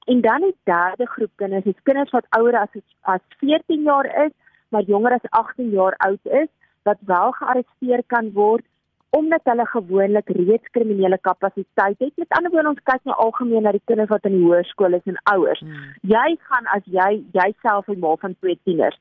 En 0.06 0.22
dan 0.22 0.42
die 0.42 0.56
derde 0.64 1.06
groep 1.06 1.32
kinders, 1.36 1.66
is 1.66 1.84
kinders 1.84 2.12
wat 2.12 2.26
ouer 2.30 2.56
as 2.56 2.70
as 3.02 3.22
14 3.40 3.82
jaar 3.84 4.26
is, 4.26 4.32
maar 4.70 4.82
jonger 4.82 5.14
as 5.14 5.30
18 5.30 5.70
jaar 5.70 5.96
oud 5.98 6.24
is, 6.24 6.48
wat 6.84 6.98
wel 7.00 7.32
gearresteer 7.32 8.04
kan 8.08 8.32
word 8.34 8.66
omdat 9.10 9.42
hulle 9.44 9.66
gewoonlik 9.66 10.30
reeds 10.30 10.70
kriminele 10.72 11.18
kapasiteit 11.22 12.00
het. 12.00 12.12
Met 12.16 12.30
ander 12.38 12.52
woorde, 12.52 12.70
ons 12.70 12.88
kyk 12.90 13.04
nou 13.04 13.18
algemeen 13.18 13.64
na 13.64 13.72
die 13.72 13.84
kinders 13.86 14.10
wat 14.10 14.26
in 14.28 14.36
die 14.36 14.46
hoërskool 14.46 14.98
is 14.98 15.06
en 15.12 15.20
ouers. 15.34 15.62
Hmm. 15.64 15.94
Jy 16.02 16.36
gaan 16.50 16.68
as 16.76 16.84
jy 16.86 17.12
jouself 17.38 17.88
'n 17.88 18.00
ma 18.00 18.16
van 18.16 18.36
twee 18.40 18.60
tieners, 18.64 19.00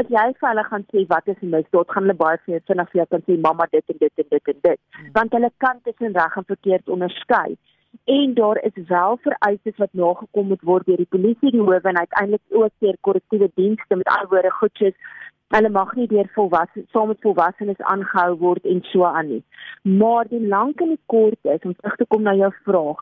as 0.00 0.06
jy 0.08 0.26
vir 0.38 0.48
hulle 0.48 0.64
gaan 0.64 0.84
sê 0.92 1.06
wat 1.08 1.28
is 1.28 1.40
mis, 1.40 1.66
tot 1.70 1.90
gaan 1.90 2.02
hulle 2.06 2.22
baie 2.24 2.38
vinnig 2.44 2.90
vir 2.90 3.00
jou 3.00 3.06
kan 3.06 3.22
sê 3.26 3.40
mamma 3.40 3.66
dit 3.70 3.84
en 3.88 3.98
dit 3.98 4.12
en 4.22 4.28
dit 4.30 4.48
en 4.48 4.60
dit. 4.62 4.80
Hmm. 4.90 5.10
Want 5.12 5.32
hulle 5.32 5.50
kan 5.56 5.80
tussen 5.82 6.12
reg 6.12 6.36
en 6.36 6.44
verkeerd 6.44 6.88
onderskei. 6.88 7.56
En 8.04 8.34
daar 8.34 8.62
is 8.64 8.86
wel 8.88 9.18
vereistes 9.22 9.76
wat 9.76 9.92
nagekom 9.92 10.46
moet 10.48 10.62
word 10.62 10.86
deur 10.86 10.96
die 10.96 11.10
polisie, 11.10 11.50
die 11.50 11.60
howe 11.60 11.80
en 11.80 11.98
uiteindelik 11.98 12.42
ook 12.48 12.72
deur 12.78 12.96
korrektiewe 13.00 13.50
dienste 13.54 13.96
met 13.96 14.08
ander 14.08 14.28
woorde 14.28 14.50
goedjies 14.50 14.96
hulle 15.54 15.68
mag 15.72 15.94
nie 15.96 16.06
deur 16.08 16.28
volwasse 16.34 16.82
saam 16.92 17.08
met 17.12 17.22
volwassenes 17.24 17.80
aangehou 17.92 18.32
word 18.42 18.66
en 18.72 18.82
so 18.90 19.06
aan 19.08 19.30
nie. 19.32 19.44
Maar 20.00 20.28
die 20.32 20.42
lank 20.54 20.82
en 20.84 20.92
die 20.94 21.04
kort 21.12 21.52
is 21.54 21.64
om 21.64 21.76
terug 21.78 21.96
te 22.00 22.06
kom 22.12 22.26
na 22.26 22.34
jou 22.36 22.50
vraag. 22.66 23.00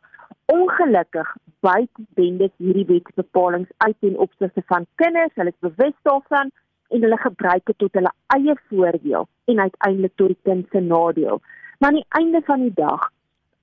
Ongelukkig 0.54 1.32
byt 1.67 2.02
bendes 2.19 2.54
hierdie 2.63 2.87
wetsbepalinge 2.93 3.67
uit 3.87 4.08
in 4.10 4.19
opsigte 4.26 4.63
van 4.71 4.87
kinders, 5.02 5.34
hulle 5.34 5.54
is 5.54 5.67
bewus 5.67 5.97
daarvan 6.06 6.52
en 6.95 7.02
hulle 7.02 7.19
gebruik 7.19 7.67
dit 7.67 7.78
tot 7.82 7.99
hulle 7.99 8.15
eie 8.37 8.54
voordeel 8.71 9.26
en 9.50 9.65
uiteindelik 9.67 10.15
tot 10.15 10.34
die 10.34 10.43
kind 10.47 10.71
se 10.71 10.80
nadeel. 10.80 11.43
Maar 11.78 11.91
aan 11.91 11.99
die 11.99 12.10
einde 12.21 12.43
van 12.47 12.63
die 12.63 12.75
dag 12.75 13.10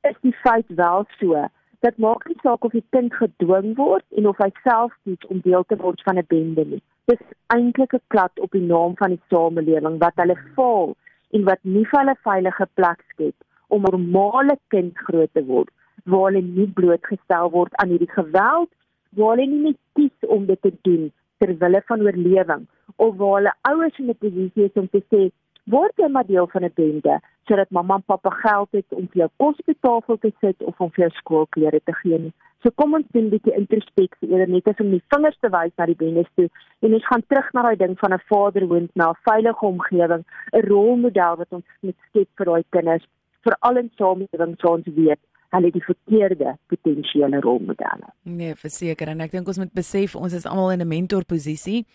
is 0.09 0.17
die 0.21 0.35
feit 0.43 0.65
wel 0.67 1.05
so 1.19 1.47
dat 1.85 1.97
maak 1.97 2.27
nie 2.27 2.39
saak 2.41 2.65
of 2.65 2.71
die 2.71 2.85
kind 2.95 3.13
gedwing 3.19 3.73
word 3.75 4.05
en 4.17 4.27
of 4.31 4.39
hy 4.43 4.49
self 4.63 4.93
kies 5.03 5.29
om 5.33 5.41
deel 5.47 5.65
te 5.67 5.77
word 5.83 6.03
van 6.07 6.19
'n 6.19 6.27
bende 6.33 6.65
nie. 6.65 6.83
Dis 7.11 7.23
eintlik 7.55 7.93
'n 7.93 8.05
klad 8.07 8.39
op 8.39 8.51
die 8.51 8.67
naam 8.73 8.95
van 9.01 9.15
die 9.15 9.23
samelewing 9.29 9.97
wat 10.03 10.21
hulle 10.21 10.37
faal 10.55 10.95
en 11.35 11.43
wat 11.49 11.59
nie 11.63 11.85
vir 11.91 11.99
hulle 11.99 12.15
veilige 12.29 12.67
plek 12.79 12.99
skep 13.11 13.35
om 13.67 13.81
normale 13.81 14.57
kind 14.67 14.97
groot 15.07 15.33
te 15.33 15.43
word 15.45 15.69
waar 16.05 16.31
hulle 16.31 16.41
nie 16.41 16.69
blootgestel 16.79 17.51
word 17.57 17.75
aan 17.81 17.93
hierdie 17.95 18.15
geweld 18.15 18.71
waar 19.17 19.35
hulle 19.35 19.47
nie 19.51 19.63
net 19.69 19.79
kies 19.99 20.29
om 20.35 20.45
dit 20.45 20.61
te 20.61 20.73
doen 20.87 21.11
ter 21.37 21.55
wille 21.63 21.81
van 21.91 22.01
oorlewing 22.07 22.67
of 22.95 23.15
waar 23.21 23.35
hulle 23.39 23.53
ouers 23.71 23.99
in 23.99 24.09
'n 24.09 24.21
posisie 24.25 24.65
is 24.69 24.81
om 24.81 24.89
te 24.89 25.03
sê 25.13 25.31
word 25.65 25.93
jy 25.97 26.07
maar 26.07 26.25
deel 26.25 26.47
van 26.47 26.63
'n 26.63 26.73
bende 26.75 27.19
sodat 27.47 27.71
mamma 27.71 27.95
en 27.95 28.03
pappa 28.05 28.29
geld 28.29 28.69
het 28.71 28.89
om 28.89 29.07
vir 29.07 29.19
jou 29.23 29.29
kos 29.37 29.59
op 29.59 29.65
die 29.65 29.79
tafel 29.81 30.17
te 30.17 30.31
sit 30.39 30.63
of 30.63 30.79
om 30.79 30.91
vir 30.91 31.05
jou 31.05 31.13
skoolklere 31.19 31.79
te 31.83 31.93
gee 31.93 32.19
nie 32.19 32.33
So 32.63 32.71
kom 32.79 32.93
ons 32.95 33.07
doen 33.11 33.25
'n 33.25 33.33
bietjie 33.35 33.57
introspeksie 33.59 34.29
eerder 34.31 34.47
net 34.47 34.67
as 34.67 34.79
om 34.79 34.91
die 34.91 35.03
vingers 35.11 35.37
te 35.43 35.49
wys 35.51 35.73
na 35.75 35.85
die 35.85 35.99
bendes 35.99 36.29
toe 36.35 36.47
en 36.79 36.93
ons 36.93 37.07
gaan 37.07 37.23
terug 37.27 37.49
na 37.51 37.61
daai 37.65 37.75
ding 37.75 37.97
van 37.99 38.13
'n 38.13 38.23
vaderhoond 38.31 38.91
na 38.95 39.09
'n 39.09 39.19
veilige 39.27 39.65
omgewing, 39.65 40.23
'n 40.53 40.65
rolmodel 40.71 41.35
wat 41.41 41.51
ons 41.51 41.65
moet 41.81 41.99
skep 42.07 42.29
vir 42.37 42.45
daai 42.45 42.63
kinders, 42.69 43.05
veral 43.43 43.77
in 43.77 43.91
samelewings 43.97 44.61
waar 44.61 44.77
ons 44.77 44.87
weet 44.95 45.19
hulle 45.49 45.71
die 45.71 45.83
verkeerde 45.83 46.57
potensiële 46.67 47.39
rolmodelle. 47.39 48.07
Nee, 48.23 48.55
verseker 48.55 49.07
en 49.07 49.19
ek 49.21 49.31
dink 49.31 49.47
ons 49.47 49.57
moet 49.57 49.73
besef 49.73 50.15
ons 50.15 50.33
is 50.33 50.45
almal 50.45 50.71
in 50.71 50.81
'n 50.81 50.87
mentorposisie. 50.87 51.85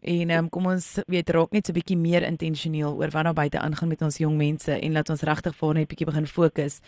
En 0.00 0.30
um, 0.30 0.48
kom 0.48 0.66
ons 0.70 0.86
weet 1.06 1.30
raak 1.34 1.52
net 1.52 1.66
so 1.66 1.72
'n 1.72 1.78
bietjie 1.78 1.96
meer 1.96 2.22
intentioneel 2.22 2.94
oor 2.94 3.10
wat 3.10 3.24
daar 3.24 3.34
buite 3.34 3.58
aangaan 3.58 3.88
met 3.88 4.02
ons 4.02 4.18
jong 4.18 4.36
mense 4.36 4.72
en 4.72 4.92
laat 4.92 5.10
ons 5.10 5.22
regtig 5.22 5.56
vir 5.56 5.74
net 5.74 5.82
'n 5.82 5.90
bietjie 5.90 6.06
begin 6.06 6.26
fokus 6.26 6.80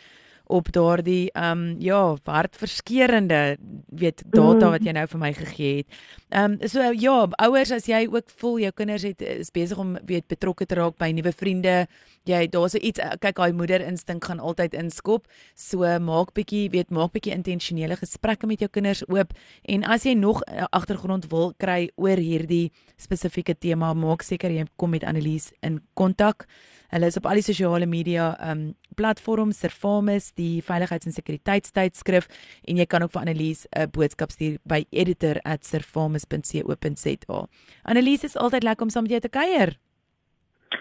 op 0.50 0.70
daardie 0.74 1.30
ehm 1.32 1.58
um, 1.58 1.76
ja, 1.78 2.16
hartverskeurende 2.24 3.56
weet 3.86 4.22
data 4.26 4.66
mm. 4.66 4.70
wat 4.74 4.84
jy 4.84 4.94
nou 4.96 5.06
vir 5.12 5.20
my 5.20 5.32
gegee 5.36 5.76
het. 5.76 5.98
Ehm 6.28 6.56
um, 6.58 6.68
so 6.68 6.90
ja, 6.92 7.16
ouers 7.44 7.70
as 7.74 7.86
jy 7.86 8.06
ook 8.10 8.30
voel 8.42 8.58
jou 8.64 8.72
kinders 8.74 9.06
het 9.06 9.22
is 9.22 9.50
besig 9.54 9.78
om 9.78 9.96
weet 10.06 10.26
betrokke 10.26 10.66
te 10.66 10.78
raak 10.78 10.98
by 10.98 11.10
nuwe 11.14 11.32
vriende, 11.32 11.86
jy 12.28 12.46
daar's 12.50 12.74
iets 12.74 13.00
kyk 13.22 13.38
daai 13.38 13.52
moeder 13.56 13.84
instink 13.86 14.24
gaan 14.24 14.40
altyd 14.40 14.74
inskop. 14.74 15.28
So 15.54 15.86
maak 15.98 16.34
bietjie 16.34 16.68
weet 16.74 16.90
maak 16.90 17.14
bietjie 17.14 17.34
intentionele 17.34 17.96
gesprekke 17.96 18.46
met 18.46 18.60
jou 18.60 18.68
kinders 18.68 19.04
oop 19.08 19.32
en 19.62 19.84
as 19.84 20.04
jy 20.04 20.14
nog 20.14 20.42
agtergrond 20.70 21.30
wil 21.30 21.54
kry 21.58 21.90
oor 21.96 22.18
hierdie 22.18 22.72
spesifieke 22.96 23.54
tema, 23.54 23.94
maak 23.94 24.22
seker 24.22 24.50
jy 24.50 24.66
kom 24.76 24.90
met 24.90 25.04
Annelies 25.04 25.52
in 25.62 25.80
kontak. 25.94 26.46
Hulle 26.90 27.06
is 27.06 27.14
op 27.16 27.26
al 27.30 27.38
die 27.38 27.46
sosiale 27.46 27.86
media 27.86 28.34
um 28.50 28.74
platforms, 28.98 29.62
Servamus, 29.62 30.34
die 30.34 30.58
veiligheids- 30.66 31.06
en 31.06 31.12
sekuriteitstydskrif 31.14 32.26
en 32.68 32.76
jy 32.76 32.86
kan 32.86 33.02
ook 33.02 33.12
vir 33.12 33.20
Annelies 33.22 33.66
'n 33.70 33.90
boodskap 33.90 34.30
stuur 34.30 34.58
by 34.64 34.84
editor@servamus.co.za. 34.90 37.46
Annelies 37.82 38.24
is 38.24 38.36
altyd 38.36 38.62
lekker 38.62 38.82
om 38.82 38.90
saam 38.90 39.02
met 39.02 39.10
jou 39.10 39.20
te 39.20 39.28
kuier. 39.28 39.78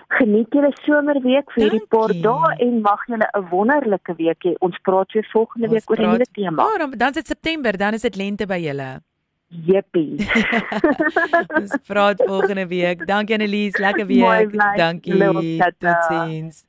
Geniet 0.08 0.54
julle 0.54 0.72
somerweek 0.86 1.52
vir 1.54 1.64
hierdie 1.64 1.88
paar 1.90 2.14
dae 2.14 2.56
en 2.66 2.82
mag 2.82 3.06
julle 3.08 3.30
'n 3.34 3.50
wonderlike 3.50 4.16
week 4.18 4.44
hê. 4.44 4.54
Ons 4.60 4.78
praat 4.82 5.12
weer 5.14 5.28
volgende 5.32 5.68
ons 5.68 5.74
week 5.74 5.90
oor 5.90 5.98
'n 5.98 6.02
nuwe 6.10 6.26
tema. 6.34 6.64
Oh, 6.64 6.78
dan 6.78 6.92
dan 6.92 7.10
is 7.10 7.14
dit 7.14 7.28
September, 7.28 7.78
dan 7.78 7.94
is 7.94 8.02
dit 8.02 8.16
lente 8.16 8.46
by 8.46 8.58
julle. 8.58 9.02
Jippie. 9.50 10.16
Ons 11.58 11.78
praat 11.88 12.22
volgende 12.26 12.68
week. 12.68 13.08
Dankie 13.08 13.36
Annelies, 13.36 13.78
lekker 13.78 14.06
week. 14.06 14.54
Dankie. 14.78 15.18
Totsiens. 15.78 16.66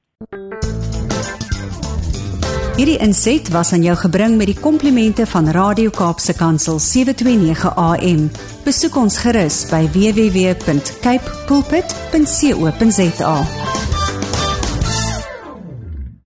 Hierdie 2.80 2.98
inset 3.04 3.50
was 3.52 3.72
aan 3.76 3.82
jou 3.84 3.96
gebring 4.00 4.38
met 4.40 4.48
die 4.48 4.56
komplimente 4.56 5.26
van 5.28 5.50
Radio 5.52 5.90
Kaapse 5.92 6.32
Kansel 6.32 6.78
729 6.80 7.74
AM. 7.76 8.30
Besoek 8.64 8.96
ons 8.96 9.20
gerus 9.20 9.66
by 9.68 9.84
www.cape 9.92 11.36
pulpit.co.za. 11.50 13.34